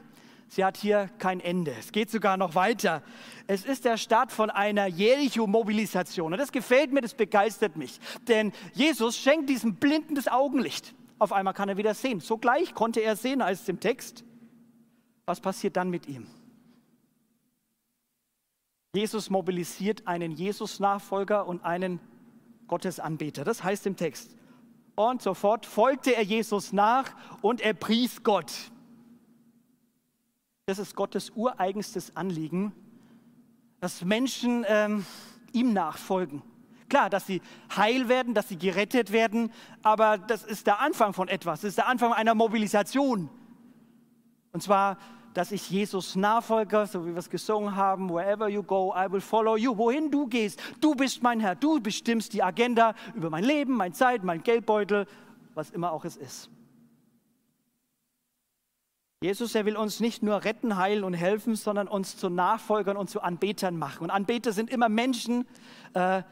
sie 0.48 0.64
hat 0.64 0.76
hier 0.76 1.10
kein 1.18 1.40
Ende. 1.40 1.72
Es 1.78 1.92
geht 1.92 2.10
sogar 2.10 2.36
noch 2.36 2.54
weiter. 2.54 3.02
Es 3.46 3.64
ist 3.64 3.84
der 3.84 3.96
Start 3.96 4.32
von 4.32 4.50
einer 4.50 4.86
Jericho-Mobilisation. 4.86 6.32
Und 6.32 6.38
das 6.38 6.52
gefällt 6.52 6.92
mir, 6.92 7.02
das 7.02 7.14
begeistert 7.14 7.76
mich. 7.76 8.00
Denn 8.28 8.52
Jesus 8.72 9.16
schenkt 9.18 9.50
diesem 9.50 9.76
Blinden 9.76 10.14
das 10.14 10.28
Augenlicht. 10.28 10.94
Auf 11.18 11.32
einmal 11.32 11.52
kann 11.52 11.68
er 11.68 11.76
wieder 11.76 11.94
sehen. 11.94 12.20
Sogleich 12.20 12.74
konnte 12.74 13.00
er 13.00 13.16
sehen, 13.16 13.42
als 13.42 13.68
im 13.68 13.80
Text. 13.80 14.24
Was 15.30 15.40
passiert 15.40 15.76
dann 15.76 15.90
mit 15.90 16.08
ihm? 16.08 16.26
Jesus 18.96 19.30
mobilisiert 19.30 20.08
einen 20.08 20.32
Jesus-Nachfolger 20.32 21.46
und 21.46 21.64
einen 21.64 22.00
Gottesanbeter. 22.66 23.44
Das 23.44 23.62
heißt 23.62 23.86
im 23.86 23.94
Text. 23.94 24.36
Und 24.96 25.22
sofort 25.22 25.66
folgte 25.66 26.16
er 26.16 26.24
Jesus 26.24 26.72
nach 26.72 27.14
und 27.42 27.60
er 27.60 27.74
pries 27.74 28.24
Gott. 28.24 28.52
Das 30.66 30.80
ist 30.80 30.96
Gottes 30.96 31.30
ureigenstes 31.36 32.16
Anliegen, 32.16 32.72
dass 33.78 34.04
Menschen 34.04 34.64
ähm, 34.66 35.06
ihm 35.52 35.72
nachfolgen. 35.72 36.42
Klar, 36.88 37.08
dass 37.08 37.24
sie 37.24 37.40
heil 37.76 38.08
werden, 38.08 38.34
dass 38.34 38.48
sie 38.48 38.58
gerettet 38.58 39.12
werden, 39.12 39.52
aber 39.84 40.18
das 40.18 40.42
ist 40.42 40.66
der 40.66 40.80
Anfang 40.80 41.12
von 41.12 41.28
etwas. 41.28 41.60
Das 41.60 41.68
ist 41.68 41.78
der 41.78 41.86
Anfang 41.86 42.12
einer 42.12 42.34
Mobilisation. 42.34 43.30
Und 44.52 44.62
zwar, 44.62 44.98
dass 45.34 45.52
ich 45.52 45.70
Jesus 45.70 46.16
nachfolge, 46.16 46.86
so 46.86 47.06
wie 47.06 47.10
wir 47.10 47.18
es 47.18 47.30
gesungen 47.30 47.76
haben, 47.76 48.08
wherever 48.10 48.48
you 48.48 48.62
go, 48.62 48.94
I 48.96 49.10
will 49.10 49.20
follow 49.20 49.56
you. 49.56 49.76
Wohin 49.76 50.10
du 50.10 50.26
gehst, 50.26 50.60
du 50.80 50.94
bist 50.94 51.22
mein 51.22 51.40
Herr. 51.40 51.54
Du 51.54 51.80
bestimmst 51.80 52.32
die 52.32 52.42
Agenda 52.42 52.94
über 53.14 53.30
mein 53.30 53.44
Leben, 53.44 53.76
meine 53.76 53.94
Zeit, 53.94 54.24
mein 54.24 54.42
Geldbeutel, 54.42 55.06
was 55.54 55.70
immer 55.70 55.92
auch 55.92 56.04
es 56.04 56.16
ist. 56.16 56.50
Jesus, 59.22 59.54
er 59.54 59.66
will 59.66 59.76
uns 59.76 60.00
nicht 60.00 60.22
nur 60.22 60.44
retten, 60.44 60.76
heilen 60.76 61.04
und 61.04 61.12
helfen, 61.12 61.54
sondern 61.54 61.88
uns 61.88 62.16
zu 62.16 62.30
Nachfolgern 62.30 62.96
und 62.96 63.10
zu 63.10 63.20
Anbetern 63.20 63.76
machen. 63.76 64.04
Und 64.04 64.10
Anbeter 64.10 64.52
sind 64.52 64.70
immer 64.70 64.88
Menschen, 64.88 65.46
äh, 65.92 66.22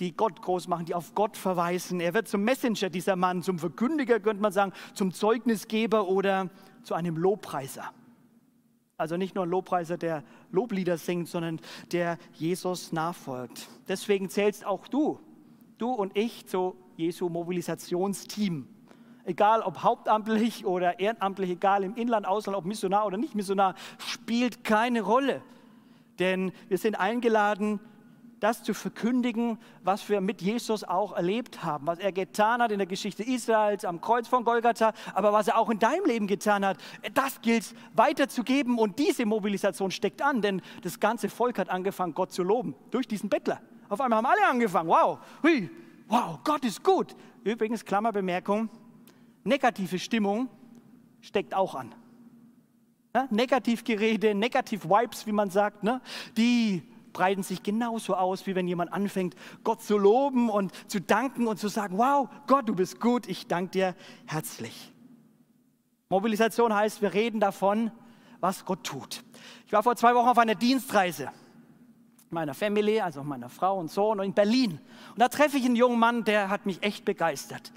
die 0.00 0.16
Gott 0.16 0.42
groß 0.42 0.66
machen, 0.66 0.84
die 0.84 0.94
auf 0.94 1.14
Gott 1.14 1.36
verweisen. 1.36 2.00
Er 2.00 2.14
wird 2.14 2.26
zum 2.26 2.42
Messenger, 2.42 2.90
dieser 2.90 3.14
Mann, 3.14 3.42
zum 3.42 3.60
Verkündiger, 3.60 4.18
könnte 4.18 4.42
man 4.42 4.50
sagen, 4.50 4.72
zum 4.94 5.12
Zeugnisgeber 5.12 6.08
oder 6.08 6.50
zu 6.82 6.94
einem 6.94 7.16
Lobpreiser. 7.16 7.92
Also 9.02 9.16
nicht 9.16 9.34
nur 9.34 9.44
ein 9.44 9.50
Lobpreiser, 9.50 9.98
der 9.98 10.22
Loblieder 10.52 10.96
singt, 10.96 11.28
sondern 11.28 11.60
der 11.90 12.18
Jesus 12.34 12.92
nachfolgt. 12.92 13.68
Deswegen 13.88 14.30
zählst 14.30 14.64
auch 14.64 14.86
du, 14.86 15.18
du 15.78 15.90
und 15.90 16.16
ich, 16.16 16.46
zu 16.46 16.76
Jesu 16.96 17.28
Mobilisationsteam 17.28 18.68
egal 19.24 19.62
ob 19.62 19.82
hauptamtlich 19.82 20.66
oder 20.66 20.98
ehrenamtlich, 20.98 21.50
egal 21.50 21.84
im 21.84 21.94
Inland, 21.94 22.26
Ausland, 22.26 22.56
ob 22.56 22.64
Missionar 22.64 23.06
oder 23.06 23.16
nicht 23.16 23.34
Missionar, 23.34 23.74
spielt 23.98 24.64
keine 24.64 25.02
Rolle. 25.02 25.42
Denn 26.18 26.52
wir 26.68 26.78
sind 26.78 26.96
eingeladen, 26.96 27.80
das 28.42 28.64
zu 28.64 28.74
verkündigen, 28.74 29.56
was 29.84 30.08
wir 30.08 30.20
mit 30.20 30.42
Jesus 30.42 30.82
auch 30.82 31.12
erlebt 31.12 31.62
haben, 31.62 31.86
was 31.86 32.00
er 32.00 32.10
getan 32.10 32.60
hat 32.60 32.72
in 32.72 32.78
der 32.78 32.88
Geschichte 32.88 33.22
Israels 33.22 33.84
am 33.84 34.00
Kreuz 34.00 34.26
von 34.26 34.42
Golgatha, 34.42 34.94
aber 35.14 35.32
was 35.32 35.46
er 35.46 35.58
auch 35.58 35.70
in 35.70 35.78
deinem 35.78 36.04
Leben 36.06 36.26
getan 36.26 36.66
hat, 36.66 36.76
das 37.14 37.40
gilt 37.40 37.72
weiterzugeben 37.94 38.78
und 38.78 38.98
diese 38.98 39.26
Mobilisation 39.26 39.92
steckt 39.92 40.22
an, 40.22 40.42
denn 40.42 40.60
das 40.82 40.98
ganze 40.98 41.28
Volk 41.28 41.56
hat 41.56 41.70
angefangen, 41.70 42.14
Gott 42.14 42.32
zu 42.32 42.42
loben 42.42 42.74
durch 42.90 43.06
diesen 43.06 43.28
Bettler. 43.28 43.60
Auf 43.88 44.00
einmal 44.00 44.16
haben 44.16 44.26
alle 44.26 44.44
angefangen, 44.44 44.88
wow, 44.88 45.20
hui, 45.44 45.70
wow, 46.08 46.40
Gott 46.42 46.64
ist 46.64 46.82
gut. 46.82 47.14
Übrigens, 47.44 47.84
Klammerbemerkung, 47.84 48.68
negative 49.44 50.00
Stimmung 50.00 50.48
steckt 51.20 51.54
auch 51.54 51.76
an. 51.76 51.94
Ja, 53.14 53.28
Negativgerede, 53.30 54.34
Negativ-Vibes, 54.34 55.26
wie 55.26 55.32
man 55.32 55.50
sagt, 55.50 55.84
ne? 55.84 56.00
die 56.36 56.82
breiten 57.12 57.42
sich 57.42 57.62
genauso 57.62 58.14
aus, 58.14 58.46
wie 58.46 58.54
wenn 58.54 58.68
jemand 58.68 58.92
anfängt, 58.92 59.34
Gott 59.64 59.82
zu 59.82 59.98
loben 59.98 60.48
und 60.48 60.72
zu 60.90 61.00
danken 61.00 61.46
und 61.46 61.58
zu 61.58 61.68
sagen, 61.68 61.98
wow, 61.98 62.28
Gott, 62.46 62.68
du 62.68 62.74
bist 62.74 63.00
gut, 63.00 63.28
ich 63.28 63.46
danke 63.46 63.70
dir 63.70 63.96
herzlich. 64.26 64.92
Mobilisation 66.08 66.74
heißt, 66.74 67.02
wir 67.02 67.14
reden 67.14 67.40
davon, 67.40 67.90
was 68.40 68.64
Gott 68.64 68.84
tut. 68.84 69.22
Ich 69.66 69.72
war 69.72 69.82
vor 69.82 69.96
zwei 69.96 70.14
Wochen 70.14 70.28
auf 70.28 70.38
einer 70.38 70.54
Dienstreise 70.54 71.30
meiner 72.32 72.54
Family, 72.54 73.00
also 73.00 73.22
meiner 73.22 73.48
Frau 73.48 73.78
und 73.78 73.90
Sohn 73.90 74.20
in 74.20 74.32
Berlin. 74.32 74.80
Und 75.10 75.18
da 75.18 75.28
treffe 75.28 75.58
ich 75.58 75.64
einen 75.64 75.76
jungen 75.76 75.98
Mann, 75.98 76.24
der 76.24 76.48
hat 76.48 76.66
mich 76.66 76.82
echt 76.82 77.04
begeistert. 77.04 77.72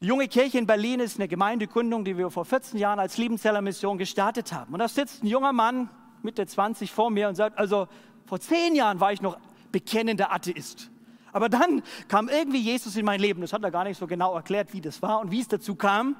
Die 0.00 0.06
junge 0.06 0.28
Kirche 0.28 0.58
in 0.58 0.66
Berlin 0.66 1.00
ist 1.00 1.18
eine 1.18 1.26
Gemeindegründung, 1.26 2.04
die 2.04 2.16
wir 2.16 2.30
vor 2.30 2.44
14 2.44 2.78
Jahren 2.78 3.00
als 3.00 3.16
Liebenzeller 3.16 3.60
Mission 3.62 3.98
gestartet 3.98 4.52
haben. 4.52 4.72
Und 4.72 4.78
da 4.78 4.86
sitzt 4.86 5.24
ein 5.24 5.26
junger 5.26 5.52
Mann, 5.52 5.90
Mitte 6.22 6.46
20 6.46 6.92
vor 6.92 7.10
mir 7.10 7.28
und 7.28 7.34
sagt, 7.34 7.58
also 7.58 7.88
vor 8.28 8.40
zehn 8.40 8.74
Jahren 8.74 9.00
war 9.00 9.10
ich 9.10 9.22
noch 9.22 9.38
bekennender 9.72 10.32
Atheist. 10.32 10.90
Aber 11.32 11.48
dann 11.48 11.82
kam 12.08 12.28
irgendwie 12.28 12.60
Jesus 12.60 12.94
in 12.96 13.04
mein 13.06 13.20
Leben. 13.20 13.40
Das 13.40 13.54
hat 13.54 13.62
er 13.64 13.70
gar 13.70 13.84
nicht 13.84 13.98
so 13.98 14.06
genau 14.06 14.34
erklärt, 14.34 14.74
wie 14.74 14.82
das 14.82 15.00
war 15.00 15.20
und 15.20 15.30
wie 15.30 15.40
es 15.40 15.48
dazu 15.48 15.74
kam. 15.74 16.14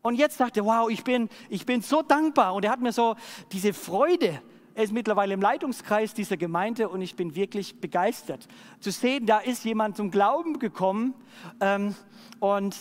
Und 0.00 0.14
jetzt 0.14 0.40
er, 0.40 0.64
wow, 0.64 0.88
ich 0.88 1.04
bin, 1.04 1.28
ich 1.50 1.66
bin 1.66 1.82
so 1.82 2.00
dankbar. 2.00 2.54
Und 2.54 2.64
er 2.64 2.70
hat 2.70 2.80
mir 2.80 2.92
so 2.92 3.14
diese 3.52 3.74
Freude, 3.74 4.40
er 4.74 4.84
ist 4.84 4.92
mittlerweile 4.92 5.34
im 5.34 5.42
Leitungskreis 5.42 6.14
dieser 6.14 6.38
Gemeinde 6.38 6.88
und 6.88 7.02
ich 7.02 7.14
bin 7.14 7.34
wirklich 7.34 7.80
begeistert 7.80 8.46
zu 8.80 8.90
sehen, 8.90 9.26
da 9.26 9.38
ist 9.38 9.64
jemand 9.64 9.96
zum 9.96 10.10
Glauben 10.10 10.60
gekommen 10.60 11.14
ähm, 11.60 11.94
und 12.38 12.76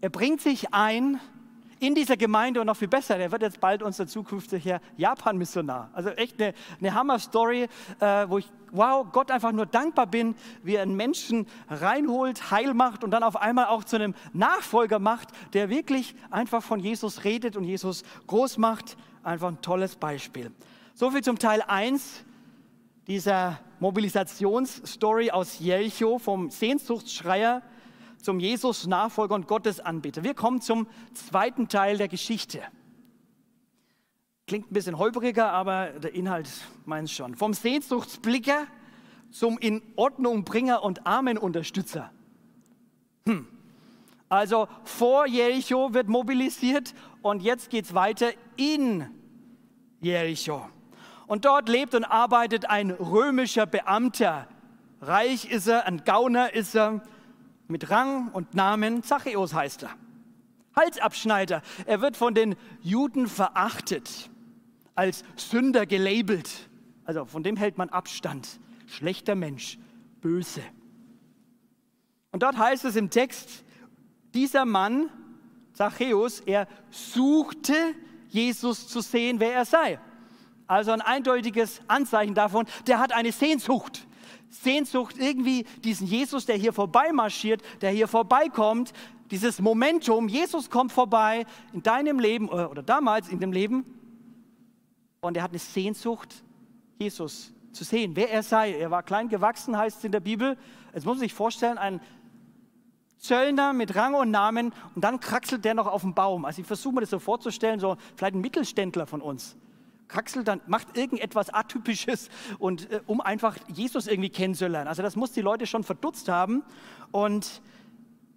er 0.00 0.08
bringt 0.10 0.40
sich 0.40 0.72
ein 0.72 1.20
in 1.86 1.94
dieser 1.94 2.16
Gemeinde 2.16 2.60
und 2.60 2.66
noch 2.66 2.76
viel 2.76 2.88
besser, 2.88 3.16
er 3.16 3.30
wird 3.30 3.42
jetzt 3.42 3.60
bald 3.60 3.82
unser 3.82 4.06
zukünftiger 4.06 4.80
Japan-Missionar. 4.96 5.90
Also 5.92 6.10
echt 6.10 6.40
eine, 6.40 6.54
eine 6.80 6.94
Hammer-Story, 6.94 7.68
äh, 8.00 8.28
wo 8.28 8.38
ich, 8.38 8.50
wow, 8.70 9.06
Gott 9.12 9.30
einfach 9.30 9.52
nur 9.52 9.66
dankbar 9.66 10.06
bin, 10.06 10.34
wie 10.62 10.76
er 10.76 10.82
einen 10.82 10.96
Menschen 10.96 11.46
reinholt, 11.68 12.50
heil 12.50 12.74
macht 12.74 13.04
und 13.04 13.10
dann 13.10 13.22
auf 13.22 13.36
einmal 13.36 13.66
auch 13.66 13.84
zu 13.84 13.96
einem 13.96 14.14
Nachfolger 14.32 14.98
macht, 14.98 15.28
der 15.52 15.68
wirklich 15.68 16.14
einfach 16.30 16.62
von 16.62 16.80
Jesus 16.80 17.24
redet 17.24 17.56
und 17.56 17.64
Jesus 17.64 18.02
groß 18.26 18.58
macht. 18.58 18.96
Einfach 19.22 19.48
ein 19.48 19.60
tolles 19.60 19.96
Beispiel. 19.96 20.52
So 20.94 21.10
viel 21.10 21.22
zum 21.22 21.38
Teil 21.38 21.62
1 21.66 22.24
dieser 23.06 23.58
Mobilisationsstory 23.80 25.30
aus 25.30 25.58
Jericho 25.58 26.18
vom 26.18 26.50
Sehnsuchtsschreier 26.50 27.62
zum 28.24 28.40
Jesus-Nachfolger 28.40 29.34
und 29.34 29.46
Gottesanbeter. 29.46 30.24
Wir 30.24 30.34
kommen 30.34 30.62
zum 30.62 30.86
zweiten 31.12 31.68
Teil 31.68 31.98
der 31.98 32.08
Geschichte. 32.08 32.62
Klingt 34.46 34.70
ein 34.70 34.74
bisschen 34.74 34.98
holpriger, 34.98 35.52
aber 35.52 35.88
der 35.90 36.14
Inhalt 36.14 36.48
meint 36.86 37.10
schon. 37.10 37.34
Vom 37.34 37.52
Sehnsuchtsblicker 37.52 38.66
zum 39.30 39.58
In-Ordnung-Bringer 39.58 40.82
und 40.82 41.06
Armenunterstützer. 41.06 42.10
Hm. 43.26 43.46
Also 44.30 44.68
vor 44.84 45.26
Jericho 45.26 45.92
wird 45.92 46.08
mobilisiert 46.08 46.94
und 47.20 47.42
jetzt 47.42 47.68
geht 47.68 47.84
es 47.84 47.94
weiter 47.94 48.30
in 48.56 49.06
Jericho. 50.00 50.66
Und 51.26 51.44
dort 51.44 51.68
lebt 51.68 51.94
und 51.94 52.04
arbeitet 52.04 52.70
ein 52.70 52.90
römischer 52.90 53.66
Beamter. 53.66 54.48
Reich 55.02 55.50
ist 55.50 55.66
er, 55.66 55.86
ein 55.86 56.04
Gauner 56.04 56.54
ist 56.54 56.74
er, 56.74 57.02
mit 57.68 57.90
Rang 57.90 58.28
und 58.32 58.54
Namen, 58.54 59.02
Zachäus 59.02 59.54
heißt 59.54 59.84
er. 59.84 59.90
Halsabschneider. 60.76 61.62
Er 61.86 62.00
wird 62.00 62.16
von 62.16 62.34
den 62.34 62.56
Juden 62.82 63.26
verachtet, 63.26 64.30
als 64.94 65.24
Sünder 65.36 65.86
gelabelt. 65.86 66.68
Also 67.04 67.24
von 67.24 67.42
dem 67.42 67.56
hält 67.56 67.78
man 67.78 67.88
Abstand. 67.90 68.60
Schlechter 68.86 69.34
Mensch, 69.34 69.78
böse. 70.20 70.62
Und 72.32 72.42
dort 72.42 72.58
heißt 72.58 72.84
es 72.84 72.96
im 72.96 73.10
Text, 73.10 73.64
dieser 74.34 74.64
Mann, 74.64 75.08
Zachäus, 75.72 76.40
er 76.40 76.66
suchte 76.90 77.74
Jesus 78.28 78.88
zu 78.88 79.00
sehen, 79.00 79.38
wer 79.38 79.54
er 79.54 79.64
sei. 79.64 80.00
Also 80.66 80.90
ein 80.90 81.00
eindeutiges 81.00 81.80
Anzeichen 81.88 82.34
davon, 82.34 82.66
der 82.86 82.98
hat 82.98 83.12
eine 83.12 83.32
Sehnsucht. 83.32 84.06
Sehnsucht 84.62 85.16
irgendwie 85.18 85.64
diesen 85.82 86.06
Jesus, 86.06 86.46
der 86.46 86.56
hier 86.56 86.72
vorbeimarschiert, 86.72 87.62
der 87.80 87.90
hier 87.90 88.08
vorbeikommt, 88.08 88.92
dieses 89.30 89.60
Momentum, 89.60 90.28
Jesus 90.28 90.70
kommt 90.70 90.92
vorbei 90.92 91.44
in 91.72 91.82
deinem 91.82 92.18
Leben 92.18 92.48
oder, 92.48 92.70
oder 92.70 92.82
damals 92.82 93.28
in 93.28 93.40
dem 93.40 93.52
Leben 93.52 93.84
und 95.20 95.36
er 95.36 95.42
hat 95.42 95.50
eine 95.50 95.58
Sehnsucht, 95.58 96.44
Jesus 96.98 97.52
zu 97.72 97.82
sehen, 97.82 98.14
wer 98.14 98.30
er 98.30 98.42
sei. 98.42 98.78
Er 98.78 98.90
war 98.90 99.02
klein 99.02 99.28
gewachsen, 99.28 99.76
heißt 99.76 99.98
es 99.98 100.04
in 100.04 100.12
der 100.12 100.20
Bibel. 100.20 100.56
Jetzt 100.94 101.04
muss 101.04 101.16
man 101.16 101.20
sich 101.20 101.34
vorstellen, 101.34 101.78
ein 101.78 102.00
Zöllner 103.18 103.72
mit 103.72 103.96
Rang 103.96 104.14
und 104.14 104.30
Namen 104.30 104.72
und 104.94 105.02
dann 105.02 105.18
kraxelt 105.18 105.64
der 105.64 105.74
noch 105.74 105.86
auf 105.86 106.02
dem 106.02 106.14
Baum. 106.14 106.44
Also 106.44 106.60
ich 106.60 106.66
versuche 106.66 106.94
mir 106.94 107.00
das 107.00 107.10
so 107.10 107.18
vorzustellen, 107.18 107.80
so 107.80 107.96
vielleicht 108.16 108.34
ein 108.34 108.40
Mittelständler 108.40 109.06
von 109.06 109.20
uns. 109.20 109.56
Kraxelt 110.14 110.46
dann, 110.46 110.60
macht 110.68 110.96
irgendetwas 110.96 111.50
Atypisches 111.50 112.28
und 112.60 112.88
äh, 112.92 113.00
um 113.06 113.20
einfach 113.20 113.56
Jesus 113.66 114.06
irgendwie 114.06 114.30
kennenzulernen. 114.30 114.86
Also 114.86 115.02
das 115.02 115.16
muss 115.16 115.32
die 115.32 115.40
Leute 115.40 115.66
schon 115.66 115.82
verdutzt 115.82 116.28
haben 116.28 116.62
und 117.10 117.60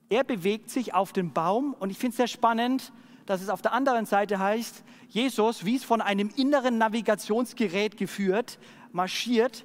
er 0.09 0.23
bewegt 0.23 0.71
sich 0.71 0.95
auf 0.95 1.13
den 1.13 1.33
Baum 1.33 1.75
und 1.77 1.91
ich 1.91 1.99
finde 1.99 2.11
es 2.13 2.17
sehr 2.17 2.27
spannend, 2.27 2.91
dass 3.27 3.43
es 3.43 3.49
auf 3.49 3.61
der 3.61 3.73
anderen 3.73 4.07
Seite 4.07 4.39
heißt, 4.39 4.83
Jesus, 5.07 5.65
wie 5.65 5.75
es 5.75 5.83
von 5.83 6.01
einem 6.01 6.31
inneren 6.35 6.79
Navigationsgerät 6.79 7.95
geführt, 7.95 8.57
marschiert, 8.91 9.63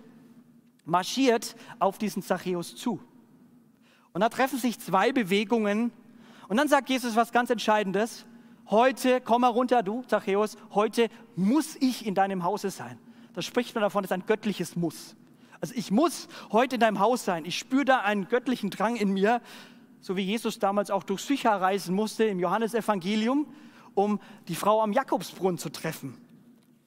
marschiert 0.85 1.57
auf 1.79 1.96
diesen 1.96 2.22
Zachäus 2.22 2.77
zu. 2.77 3.01
Und 4.12 4.20
da 4.20 4.29
treffen 4.29 4.59
sich 4.59 4.79
zwei 4.79 5.12
Bewegungen 5.12 5.92
und 6.48 6.59
dann 6.59 6.68
sagt 6.68 6.90
Jesus 6.90 7.16
was 7.16 7.33
ganz 7.33 7.48
Entscheidendes. 7.48 8.27
Heute, 8.70 9.20
komm 9.20 9.42
mal 9.42 9.48
runter, 9.48 9.83
du 9.83 10.03
Zachäus, 10.03 10.57
heute 10.70 11.09
muss 11.37 11.77
ich 11.77 12.07
in 12.07 12.14
deinem 12.14 12.44
Hause 12.44 12.70
sein. 12.70 12.98
Da 13.35 13.42
spricht 13.42 13.75
man 13.75 13.83
davon, 13.83 14.03
das 14.03 14.11
ist 14.11 14.14
ein 14.14 14.27
göttliches 14.27 14.77
Muss. 14.77 15.16
Also 15.61 15.75
ich 15.77 15.90
muss 15.90 16.29
heute 16.51 16.77
in 16.77 16.81
deinem 16.81 16.98
Haus 16.98 17.25
sein. 17.25 17.44
Ich 17.44 17.59
spüre 17.59 17.85
da 17.85 17.98
einen 18.01 18.29
göttlichen 18.29 18.70
Drang 18.70 18.96
in 18.96 19.12
mir, 19.12 19.40
so 20.01 20.16
wie 20.16 20.22
Jesus 20.22 20.59
damals 20.59 20.90
auch 20.90 21.05
durch 21.05 21.22
Sychar 21.22 21.61
reisen 21.61 21.94
musste 21.94 22.25
im 22.25 22.40
Johannesevangelium, 22.40 23.46
um 23.94 24.20
die 24.48 24.55
Frau 24.55 24.83
am 24.83 24.92
Jakobsbrunnen 24.92 25.59
zu 25.59 25.70
treffen. 25.70 26.16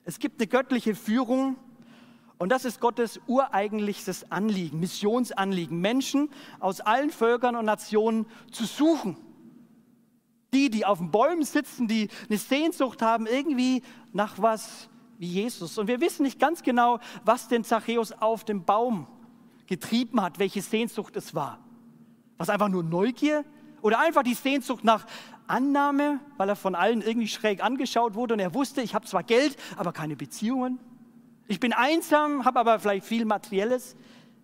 Es 0.03 0.19
gibt 0.19 0.39
eine 0.39 0.47
göttliche 0.47 0.95
Führung 0.95 1.55
und 2.37 2.49
das 2.49 2.65
ist 2.65 2.79
Gottes 2.79 3.19
ureigentlichstes 3.27 4.31
Anliegen, 4.31 4.79
Missionsanliegen, 4.79 5.79
Menschen 5.79 6.29
aus 6.59 6.81
allen 6.81 7.09
Völkern 7.09 7.55
und 7.55 7.65
Nationen 7.65 8.25
zu 8.51 8.65
suchen. 8.65 9.17
Die, 10.53 10.69
die 10.69 10.85
auf 10.85 10.99
den 10.99 11.11
Bäumen 11.11 11.43
sitzen, 11.43 11.87
die 11.87 12.09
eine 12.29 12.37
Sehnsucht 12.37 13.01
haben, 13.01 13.27
irgendwie 13.27 13.83
nach 14.13 14.35
was 14.37 14.89
wie 15.17 15.27
Jesus. 15.27 15.77
Und 15.77 15.87
wir 15.87 16.01
wissen 16.01 16.23
nicht 16.23 16.39
ganz 16.39 16.63
genau, 16.63 16.99
was 17.23 17.47
den 17.47 17.63
Zachäus 17.63 18.11
auf 18.11 18.43
dem 18.43 18.63
Baum 18.63 19.07
getrieben 19.67 20.21
hat, 20.21 20.39
welche 20.39 20.61
Sehnsucht 20.61 21.15
es 21.15 21.33
war. 21.33 21.59
Was 22.37 22.49
einfach 22.49 22.69
nur 22.69 22.83
Neugier 22.83 23.43
oder 23.81 23.99
einfach 23.99 24.23
die 24.23 24.33
Sehnsucht 24.33 24.83
nach 24.83 25.05
Annahme, 25.47 26.19
weil 26.37 26.49
er 26.49 26.55
von 26.55 26.75
allen 26.75 27.01
irgendwie 27.01 27.27
schräg 27.27 27.63
angeschaut 27.63 28.15
wurde 28.15 28.33
und 28.33 28.39
er 28.39 28.53
wusste, 28.53 28.81
ich 28.81 28.95
habe 28.95 29.05
zwar 29.05 29.23
Geld, 29.23 29.55
aber 29.77 29.93
keine 29.93 30.15
Beziehungen. 30.15 30.79
Ich 31.47 31.59
bin 31.59 31.73
einsam, 31.73 32.45
habe 32.45 32.59
aber 32.59 32.79
vielleicht 32.79 33.05
viel 33.05 33.25
Materielles. 33.25 33.95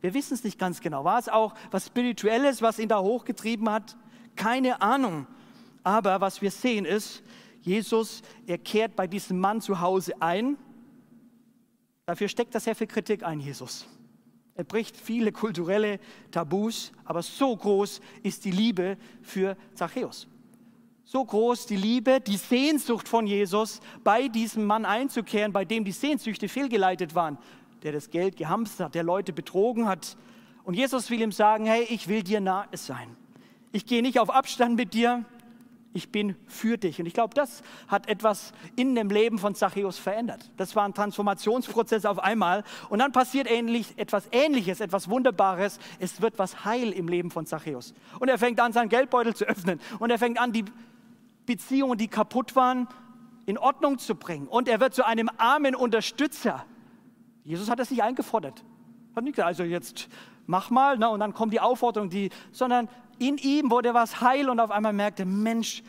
Wir 0.01 0.13
wissen 0.13 0.33
es 0.33 0.43
nicht 0.43 0.59
ganz 0.59 0.81
genau. 0.81 1.03
War 1.03 1.19
es 1.19 1.29
auch 1.29 1.53
was 1.71 1.87
Spirituelles, 1.87 2.61
was 2.61 2.79
ihn 2.79 2.89
da 2.89 2.99
hochgetrieben 2.99 3.69
hat? 3.69 3.97
Keine 4.35 4.81
Ahnung. 4.81 5.27
Aber 5.83 6.21
was 6.21 6.41
wir 6.41 6.51
sehen 6.51 6.85
ist, 6.85 7.23
Jesus, 7.61 8.21
er 8.47 8.57
kehrt 8.57 8.95
bei 8.95 9.07
diesem 9.07 9.39
Mann 9.39 9.61
zu 9.61 9.79
Hause 9.79 10.13
ein. 10.19 10.57
Dafür 12.05 12.27
steckt 12.27 12.53
er 12.55 12.59
sehr 12.59 12.75
viel 12.75 12.87
Kritik 12.87 13.23
ein, 13.23 13.39
Jesus. 13.39 13.87
Er 14.55 14.63
bricht 14.63 14.97
viele 14.97 15.31
kulturelle 15.31 15.99
Tabus, 16.29 16.91
aber 17.05 17.21
so 17.21 17.55
groß 17.55 18.01
ist 18.23 18.43
die 18.45 18.51
Liebe 18.51 18.97
für 19.21 19.55
Zachäus. 19.75 20.27
So 21.03 21.23
groß 21.23 21.65
die 21.65 21.77
Liebe, 21.77 22.19
die 22.19 22.37
Sehnsucht 22.37 23.07
von 23.07 23.27
Jesus, 23.27 23.79
bei 24.03 24.27
diesem 24.27 24.65
Mann 24.65 24.85
einzukehren, 24.85 25.51
bei 25.51 25.65
dem 25.65 25.83
die 25.83 25.91
Sehnsüchte 25.91 26.47
fehlgeleitet 26.47 27.15
waren, 27.15 27.37
der 27.83 27.91
das 27.91 28.09
Geld 28.09 28.37
gehamstert 28.37 28.87
hat, 28.87 28.95
der 28.95 29.03
Leute 29.03 29.33
betrogen 29.33 29.87
hat. 29.87 30.17
Und 30.63 30.75
Jesus 30.75 31.09
will 31.09 31.21
ihm 31.21 31.31
sagen, 31.31 31.65
hey, 31.65 31.83
ich 31.89 32.07
will 32.07 32.23
dir 32.23 32.39
nahe 32.39 32.67
sein. 32.73 33.15
Ich 33.71 33.85
gehe 33.85 34.01
nicht 34.01 34.19
auf 34.19 34.29
Abstand 34.29 34.75
mit 34.75 34.93
dir, 34.93 35.25
ich 35.93 36.11
bin 36.11 36.35
für 36.47 36.77
dich. 36.77 36.99
Und 36.99 37.05
ich 37.05 37.13
glaube, 37.13 37.33
das 37.33 37.61
hat 37.87 38.07
etwas 38.07 38.53
in 38.75 38.95
dem 38.95 39.09
Leben 39.09 39.37
von 39.37 39.55
Zachäus 39.55 39.97
verändert. 39.97 40.49
Das 40.57 40.75
war 40.75 40.85
ein 40.85 40.93
Transformationsprozess 40.93 42.05
auf 42.05 42.19
einmal. 42.19 42.63
Und 42.89 42.99
dann 42.99 43.11
passiert 43.11 43.49
ähnlich, 43.49 43.97
etwas 43.97 44.27
Ähnliches, 44.31 44.79
etwas 44.79 45.09
Wunderbares. 45.09 45.79
Es 45.99 46.21
wird 46.21 46.39
was 46.39 46.63
heil 46.63 46.91
im 46.91 47.07
Leben 47.07 47.31
von 47.31 47.45
Zachäus. 47.45 47.93
Und 48.19 48.29
er 48.29 48.37
fängt 48.37 48.59
an, 48.59 48.71
seinen 48.71 48.89
Geldbeutel 48.89 49.35
zu 49.35 49.45
öffnen. 49.45 49.79
Und 49.99 50.09
er 50.09 50.19
fängt 50.19 50.39
an, 50.39 50.53
die 50.53 50.65
Beziehungen, 51.45 51.97
die 51.97 52.07
kaputt 52.07 52.55
waren, 52.55 52.87
in 53.45 53.57
Ordnung 53.57 53.97
zu 53.97 54.15
bringen. 54.15 54.47
Und 54.47 54.69
er 54.69 54.79
wird 54.79 54.93
zu 54.93 55.05
einem 55.05 55.29
armen 55.37 55.75
Unterstützer. 55.75 56.65
Jesus 57.43 57.69
hat 57.69 57.79
das 57.79 57.91
nicht 57.91 58.03
eingefordert. 58.03 58.63
Also 59.37 59.63
jetzt 59.63 60.07
mach 60.51 60.69
mal, 60.69 60.97
ne, 60.97 61.09
und 61.09 61.21
dann 61.21 61.33
kommt 61.33 61.53
die 61.53 61.61
Aufforderung, 61.61 62.09
die, 62.09 62.29
sondern 62.51 62.89
in 63.17 63.37
ihm 63.37 63.71
wurde 63.71 63.93
was 63.93 64.21
heil 64.21 64.49
und 64.49 64.59
auf 64.59 64.69
einmal 64.69 64.93
merkte, 64.93 65.25
Mensch, 65.25 65.81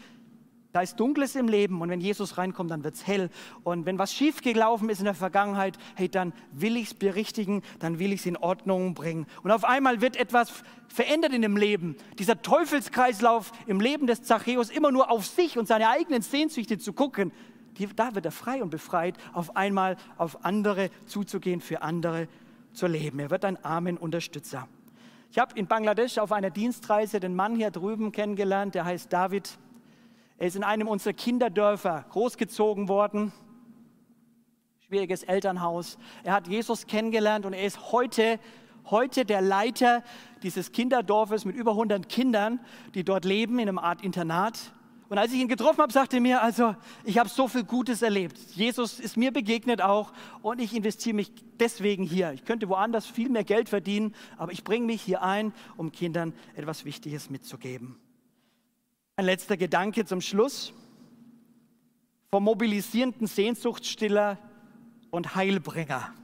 da 0.72 0.81
ist 0.81 0.98
Dunkles 0.98 1.35
im 1.35 1.48
Leben 1.48 1.83
und 1.83 1.90
wenn 1.90 2.01
Jesus 2.01 2.38
reinkommt, 2.38 2.70
dann 2.70 2.83
wird 2.83 2.94
es 2.94 3.07
hell. 3.07 3.29
Und 3.62 3.85
wenn 3.85 3.98
was 3.98 4.14
schief 4.14 4.40
gelaufen 4.40 4.88
ist 4.88 5.01
in 5.01 5.05
der 5.05 5.14
Vergangenheit, 5.14 5.77
hey, 5.96 6.09
dann 6.09 6.33
will 6.53 6.79
ich 6.79 6.85
es 6.85 6.94
berichtigen, 6.94 7.62
dann 7.81 7.98
will 7.98 8.11
ich 8.11 8.20
es 8.20 8.27
in 8.27 8.38
Ordnung 8.38 8.94
bringen. 8.94 9.27
Und 9.42 9.51
auf 9.51 9.64
einmal 9.64 10.01
wird 10.01 10.16
etwas 10.16 10.51
verändert 10.88 11.35
in 11.35 11.42
dem 11.42 11.59
Leben. 11.59 11.96
Dieser 12.18 12.40
Teufelskreislauf 12.40 13.53
im 13.66 13.81
Leben 13.81 14.07
des 14.07 14.22
Zachäus, 14.22 14.70
immer 14.70 14.92
nur 14.92 15.11
auf 15.11 15.27
sich 15.27 15.59
und 15.59 15.68
seine 15.68 15.90
eigenen 15.90 16.22
Sehnsüchte 16.22 16.79
zu 16.79 16.94
gucken, 16.94 17.33
die, 17.79 17.87
da 17.87 18.14
wird 18.14 18.25
er 18.25 18.33
frei 18.33 18.62
und 18.62 18.70
befreit, 18.70 19.16
auf 19.33 19.57
einmal 19.57 19.96
auf 20.16 20.44
andere 20.44 20.90
zuzugehen, 21.05 21.61
für 21.61 21.83
andere 21.83 22.29
zu 22.72 22.87
leben. 22.87 23.18
Er 23.18 23.30
wird 23.30 23.44
ein 23.44 23.62
armen 23.64 23.96
Unterstützer. 23.96 24.68
Ich 25.30 25.38
habe 25.38 25.58
in 25.58 25.66
Bangladesch 25.66 26.18
auf 26.18 26.32
einer 26.32 26.50
Dienstreise 26.50 27.18
den 27.18 27.35
Mann 27.35 27.56
hier 27.56 27.70
drüben 27.70 28.12
kennengelernt, 28.12 28.74
der 28.74 28.85
heißt 28.85 29.12
David. 29.12 29.58
Er 30.37 30.46
ist 30.46 30.56
in 30.56 30.64
einem 30.64 30.88
unserer 30.88 31.14
Kinderdörfer 31.14 32.04
großgezogen 32.11 32.88
worden. 32.88 33.32
Schwieriges 34.87 35.22
Elternhaus. 35.22 35.96
Er 36.22 36.35
hat 36.35 36.48
Jesus 36.48 36.87
kennengelernt 36.87 37.46
und 37.46 37.54
er 37.54 37.64
ist 37.64 37.92
heute, 37.92 38.38
heute 38.90 39.24
der 39.24 39.40
Leiter 39.40 40.02
dieses 40.42 40.72
Kinderdorfes 40.72 41.44
mit 41.44 41.56
über 41.56 41.70
100 41.70 42.08
Kindern, 42.08 42.61
die 42.94 43.04
dort 43.04 43.24
leben 43.24 43.58
in 43.58 43.68
einer 43.70 43.82
Art 43.82 44.02
Internat. 44.02 44.74
Und 45.12 45.18
als 45.18 45.31
ich 45.31 45.40
ihn 45.40 45.48
getroffen 45.48 45.83
habe, 45.83 45.92
sagte 45.92 46.16
er 46.16 46.22
mir, 46.22 46.40
also 46.40 46.75
ich 47.05 47.18
habe 47.18 47.29
so 47.29 47.46
viel 47.46 47.64
Gutes 47.64 48.01
erlebt. 48.01 48.38
Jesus 48.55 48.98
ist 48.98 49.18
mir 49.18 49.31
begegnet 49.31 49.83
auch 49.83 50.11
und 50.40 50.59
ich 50.59 50.75
investiere 50.75 51.14
mich 51.14 51.31
deswegen 51.61 52.03
hier. 52.03 52.33
Ich 52.33 52.46
könnte 52.46 52.66
woanders 52.70 53.05
viel 53.05 53.29
mehr 53.29 53.44
Geld 53.44 53.68
verdienen, 53.68 54.14
aber 54.38 54.53
ich 54.53 54.64
bringe 54.64 54.87
mich 54.87 55.03
hier 55.03 55.20
ein, 55.20 55.53
um 55.77 55.92
Kindern 55.92 56.33
etwas 56.55 56.87
Wichtiges 56.87 57.29
mitzugeben. 57.29 58.01
Ein 59.16 59.27
letzter 59.27 59.59
Gedanke 59.59 60.07
zum 60.07 60.22
Schluss. 60.22 60.72
Vom 62.31 62.44
mobilisierenden 62.44 63.27
Sehnsuchtsstiller 63.27 64.38
und 65.11 65.35
Heilbringer. 65.35 66.14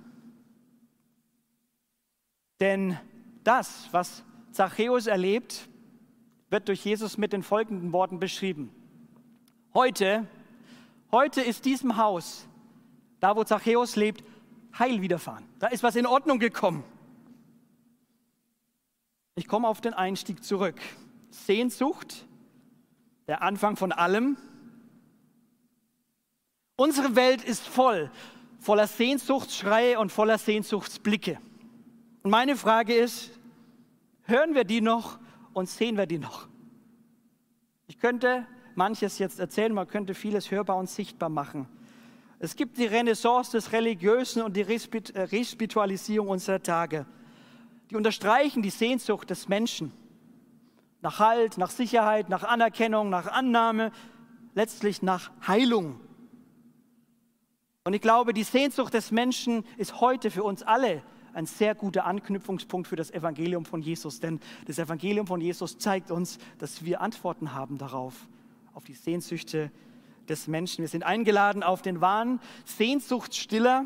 Denn 2.59 2.99
das, 3.45 3.91
was 3.93 4.25
Zachäus 4.51 5.09
erlebt, 5.09 5.69
wird 6.49 6.69
durch 6.69 6.87
Jesus 6.87 7.19
mit 7.19 7.35
den 7.35 7.43
folgenden 7.43 7.93
Worten 7.93 8.19
beschrieben. 8.19 8.73
Heute, 9.75 10.27
heute 11.13 11.43
ist 11.43 11.67
diesem 11.67 11.99
Haus, 11.99 12.47
da 13.21 13.37
wo 13.37 13.45
Zachäus 13.45 13.97
lebt, 13.97 14.25
Heil 14.79 15.03
widerfahren. 15.03 15.45
Da 15.59 15.67
ist 15.67 15.83
was 15.83 15.95
in 15.95 16.07
Ordnung 16.07 16.39
gekommen. 16.39 16.85
Ich 19.35 19.47
komme 19.47 19.69
auf 19.69 19.81
den 19.81 19.93
Einstieg 19.93 20.43
zurück. 20.43 20.81
Sehnsucht, 21.31 22.27
der 23.27 23.43
Anfang 23.43 23.77
von 23.77 23.93
allem. 23.93 24.39
Unsere 26.77 27.15
Welt 27.15 27.45
ist 27.45 27.69
voll, 27.69 28.11
voller 28.61 28.87
Sehnsuchtsschreie 28.87 29.99
und 29.99 30.11
voller 30.11 30.39
Sehnsuchtsblicke. 30.39 31.39
Und 32.23 32.31
meine 32.31 32.57
Frage 32.57 32.95
ist, 32.95 33.31
hören 34.23 34.55
wir 34.55 34.65
die 34.65 34.81
noch 34.81 35.19
und 35.53 35.69
sehen 35.69 35.99
wir 35.99 36.07
die 36.07 36.19
noch? 36.19 36.49
Ich 37.87 37.99
könnte 37.99 38.47
manches 38.79 39.19
jetzt 39.19 39.39
erzählen, 39.39 39.75
man 39.75 39.87
könnte 39.87 40.15
vieles 40.15 40.51
hörbar 40.51 40.77
und 40.79 40.89
sichtbar 40.89 41.29
machen. 41.29 41.69
Es 42.39 42.57
gibt 42.57 42.79
die 42.79 42.87
Renaissance 42.87 43.51
des 43.53 43.73
Religiösen 43.73 44.43
und 44.43 44.57
die 44.57 44.63
äh, 44.63 45.21
Respiritualisierung 45.21 46.29
unserer 46.29 46.63
Tage. 46.63 47.05
Die 47.91 47.97
unterstreichen 47.97 48.63
die 48.63 48.71
Sehnsucht 48.71 49.29
des 49.29 49.49
Menschen 49.49 49.93
nach 51.01 51.19
Halt, 51.19 51.59
nach 51.59 51.71
Sicherheit, 51.71 52.29
nach 52.29 52.45
Anerkennung, 52.45 53.11
nach 53.11 53.27
Annahme, 53.27 53.93
letztlich 54.55 55.03
nach 55.03 55.31
Heilung. 55.47 56.01
Und 57.85 57.95
ich 57.95 58.01
glaube, 58.01 58.33
die 58.33 58.43
Sehnsucht 58.45 58.95
des 58.95 59.11
Menschen 59.11 59.65
ist 59.77 60.01
heute 60.01 60.31
für 60.31 60.45
uns 60.45 60.63
alle 60.63 61.03
ein 61.33 61.47
sehr 61.47 61.75
guter 61.75 62.05
Anknüpfungspunkt 62.05 62.89
für 62.89 62.97
das 62.97 63.11
Evangelium 63.11 63.65
von 63.65 63.81
Jesus. 63.81 64.21
Denn 64.21 64.41
das 64.67 64.79
Evangelium 64.79 65.27
von 65.27 65.41
Jesus 65.41 65.79
zeigt 65.79 66.11
uns, 66.11 66.39
dass 66.59 66.85
wir 66.85 67.01
Antworten 67.01 67.55
haben 67.55 67.79
darauf, 67.79 68.29
auf 68.75 68.85
die 68.85 68.95
Sehnsüchte 68.95 69.71
des 70.29 70.47
Menschen. 70.47 70.83
Wir 70.83 70.89
sind 70.89 71.05
eingeladen, 71.05 71.63
auf 71.63 71.83
den 71.83 72.01
wahren 72.01 72.41
Sehnsuchtsstiller 72.65 73.85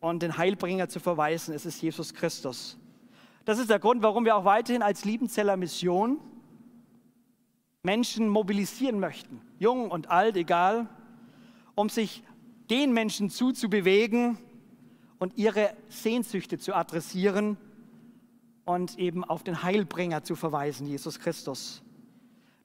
und 0.00 0.22
den 0.22 0.36
Heilbringer 0.36 0.88
zu 0.88 1.00
verweisen. 1.00 1.54
Es 1.54 1.66
ist 1.66 1.82
Jesus 1.82 2.14
Christus. 2.14 2.78
Das 3.44 3.58
ist 3.58 3.70
der 3.70 3.78
Grund, 3.78 4.02
warum 4.02 4.24
wir 4.24 4.36
auch 4.36 4.44
weiterhin 4.44 4.82
als 4.82 5.04
Liebenzeller 5.04 5.56
Mission 5.56 6.18
Menschen 7.82 8.28
mobilisieren 8.28 9.00
möchten, 9.00 9.40
jung 9.58 9.90
und 9.90 10.10
alt, 10.10 10.36
egal, 10.36 10.88
um 11.74 11.88
sich 11.88 12.22
den 12.68 12.92
Menschen 12.92 13.30
zuzubewegen 13.30 14.38
und 15.18 15.36
ihre 15.38 15.72
Sehnsüchte 15.88 16.58
zu 16.58 16.74
adressieren 16.74 17.56
und 18.64 18.98
eben 18.98 19.24
auf 19.24 19.42
den 19.42 19.62
Heilbringer 19.62 20.22
zu 20.22 20.36
verweisen, 20.36 20.86
Jesus 20.86 21.18
Christus. 21.18 21.82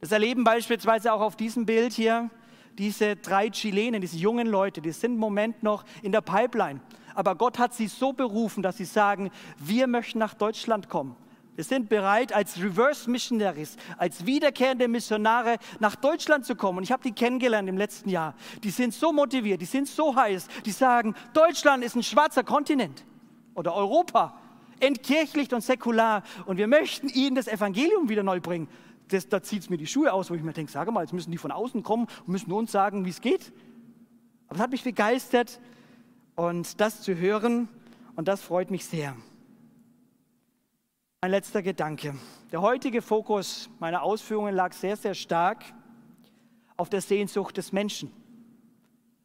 Das 0.06 0.12
erleben 0.12 0.44
beispielsweise 0.44 1.12
auch 1.12 1.22
auf 1.22 1.36
diesem 1.36 1.66
Bild 1.66 1.92
hier 1.92 2.30
diese 2.78 3.16
drei 3.16 3.50
Chilenen, 3.50 4.02
diese 4.02 4.18
jungen 4.18 4.46
Leute, 4.46 4.80
die 4.80 4.92
sind 4.92 5.14
im 5.14 5.18
Moment 5.18 5.64
noch 5.64 5.84
in 6.04 6.12
der 6.12 6.22
Pipeline. 6.22 6.80
Aber 7.16 7.34
Gott 7.34 7.58
hat 7.58 7.74
sie 7.74 7.88
so 7.88 8.14
berufen, 8.14 8.62
dass 8.62 8.78
sie 8.78 8.86
sagen, 8.86 9.32
wir 9.58 9.88
möchten 9.88 10.20
nach 10.20 10.36
Deutschland 10.36 10.90
kommen. 10.90 11.16
Wir 11.56 11.64
sind 11.64 11.90
bereit, 11.90 12.34
als 12.34 12.62
Reverse 12.62 13.10
Missionaries, 13.10 13.78
als 13.98 14.28
wiederkehrende 14.28 14.88
Missionare 14.88 15.58
nach 15.80 15.96
Deutschland 15.96 16.46
zu 16.46 16.56
kommen. 16.56 16.78
Und 16.78 16.84
ich 16.84 16.92
habe 16.92 17.02
die 17.02 17.14
kennengelernt 17.14 17.68
im 17.68 17.78
letzten 17.78 18.10
Jahr. 18.10 18.36
Die 18.64 18.70
sind 18.70 18.94
so 18.94 19.12
motiviert, 19.12 19.60
die 19.60 19.66
sind 19.66 19.88
so 19.88 20.16
heiß. 20.16 20.48
Die 20.66 20.72
sagen, 20.72 21.16
Deutschland 21.34 21.84
ist 21.84 21.96
ein 21.96 22.04
schwarzer 22.04 22.44
Kontinent 22.44 23.04
oder 23.56 23.74
Europa, 23.74 24.40
entkirchlicht 24.80 25.52
und 25.52 25.62
säkular. 25.62 26.22
Und 26.46 26.58
wir 26.58 26.68
möchten 26.68 27.10
ihnen 27.10 27.36
das 27.36 27.48
Evangelium 27.48 28.08
wieder 28.08 28.22
neu 28.22 28.40
bringen. 28.40 28.68
Das, 29.10 29.30
da 29.30 29.42
zieht 29.42 29.62
es 29.62 29.70
mir 29.70 29.78
die 29.78 29.88
Schuhe 29.88 30.12
aus, 30.12 30.30
wo 30.30 30.36
ich 30.36 30.42
mir 30.42 30.54
denke, 30.54 30.72
sage 30.72 30.92
mal, 30.92 31.02
jetzt 31.02 31.14
müssen 31.14 31.32
die 31.32 31.38
von 31.38 31.52
außen 31.52 31.84
kommen 31.84 32.08
und 32.26 32.30
müssen 32.30 32.52
uns 32.52 32.72
sagen, 32.72 33.06
wie 33.06 33.10
es 33.10 33.22
geht. 33.22 33.54
Aber 34.48 34.56
es 34.56 34.62
hat 34.62 34.72
mich 34.72 34.84
begeistert 34.84 35.60
und 36.36 36.80
das 36.82 37.02
zu 37.02 37.16
hören 37.16 37.68
und 38.16 38.28
das 38.28 38.42
freut 38.42 38.72
mich 38.72 38.86
sehr. 38.86 39.16
Ein 41.22 41.32
letzter 41.32 41.62
Gedanke. 41.62 42.16
Der 42.52 42.62
heutige 42.62 43.02
Fokus 43.02 43.70
meiner 43.80 44.04
Ausführungen 44.04 44.56
lag 44.56 44.74
sehr, 44.74 44.96
sehr 44.96 45.14
stark 45.14 45.64
auf 46.78 46.90
der 46.90 47.02
Sehnsucht 47.02 47.58
des 47.58 47.72
Menschen. 47.72 48.12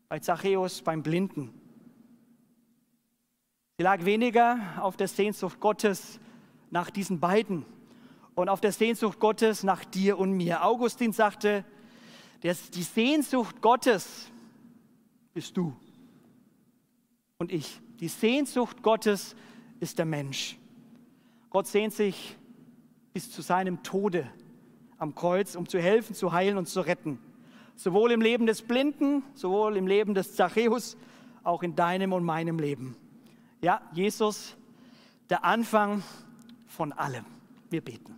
Bei 0.08 0.18
Zachäus, 0.18 0.82
beim 0.82 1.02
Blinden. 1.02 1.52
Sie 3.76 3.84
lag 3.84 4.04
weniger 4.04 4.58
auf 4.80 4.96
der 4.96 5.08
Sehnsucht 5.08 5.60
Gottes 5.60 6.20
nach 6.70 6.90
diesen 6.90 7.20
beiden 7.20 7.64
und 8.40 8.48
auf 8.48 8.60
der 8.60 8.72
Sehnsucht 8.72 9.20
Gottes 9.20 9.62
nach 9.62 9.84
dir 9.84 10.18
und 10.18 10.32
mir. 10.32 10.64
Augustin 10.64 11.12
sagte, 11.12 11.64
die 12.42 12.82
Sehnsucht 12.82 13.60
Gottes 13.60 14.30
bist 15.34 15.56
du 15.56 15.76
und 17.38 17.52
ich. 17.52 17.80
Die 18.00 18.08
Sehnsucht 18.08 18.82
Gottes 18.82 19.36
ist 19.78 19.98
der 19.98 20.06
Mensch. 20.06 20.56
Gott 21.50 21.66
sehnt 21.66 21.92
sich 21.92 22.36
bis 23.12 23.30
zu 23.30 23.42
seinem 23.42 23.82
Tode 23.82 24.26
am 24.98 25.14
Kreuz, 25.14 25.54
um 25.56 25.68
zu 25.68 25.78
helfen, 25.78 26.14
zu 26.14 26.32
heilen 26.32 26.56
und 26.56 26.66
zu 26.66 26.80
retten. 26.80 27.18
Sowohl 27.76 28.12
im 28.12 28.20
Leben 28.20 28.46
des 28.46 28.62
Blinden, 28.62 29.22
sowohl 29.34 29.76
im 29.76 29.86
Leben 29.86 30.14
des 30.14 30.34
Zachäus, 30.34 30.96
auch 31.42 31.62
in 31.62 31.74
deinem 31.74 32.12
und 32.12 32.24
meinem 32.24 32.58
Leben. 32.58 32.96
Ja, 33.62 33.82
Jesus, 33.92 34.56
der 35.28 35.44
Anfang 35.44 36.02
von 36.66 36.92
allem. 36.92 37.24
Wir 37.70 37.80
beten. 37.80 38.16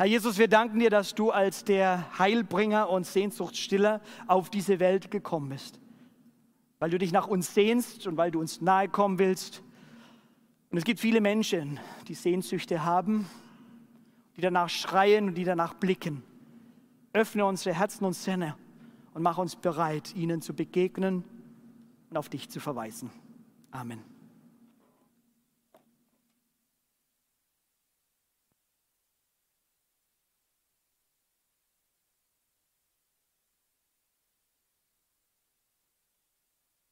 Herr 0.00 0.06
Jesus, 0.06 0.38
wir 0.38 0.48
danken 0.48 0.78
dir, 0.78 0.88
dass 0.88 1.14
du 1.14 1.30
als 1.30 1.62
der 1.62 2.18
Heilbringer 2.18 2.88
und 2.88 3.04
Sehnsuchtsstiller 3.04 4.00
auf 4.28 4.48
diese 4.48 4.80
Welt 4.80 5.10
gekommen 5.10 5.50
bist. 5.50 5.78
Weil 6.78 6.88
du 6.88 6.96
dich 6.96 7.12
nach 7.12 7.26
uns 7.26 7.52
sehnst 7.52 8.06
und 8.06 8.16
weil 8.16 8.30
du 8.30 8.40
uns 8.40 8.62
nahe 8.62 8.88
kommen 8.88 9.18
willst 9.18 9.62
und 10.70 10.78
es 10.78 10.84
gibt 10.84 11.00
viele 11.00 11.20
Menschen, 11.20 11.78
die 12.08 12.14
Sehnsüchte 12.14 12.82
haben, 12.82 13.28
die 14.38 14.40
danach 14.40 14.70
schreien 14.70 15.28
und 15.28 15.34
die 15.34 15.44
danach 15.44 15.74
blicken. 15.74 16.22
Öffne 17.12 17.44
unsere 17.44 17.76
Herzen 17.76 18.06
und 18.06 18.14
Sinne 18.14 18.56
und 19.12 19.20
mach 19.20 19.36
uns 19.36 19.54
bereit, 19.54 20.16
ihnen 20.16 20.40
zu 20.40 20.54
begegnen 20.54 21.24
und 22.08 22.16
auf 22.16 22.30
dich 22.30 22.48
zu 22.48 22.58
verweisen. 22.58 23.10
Amen. 23.70 24.02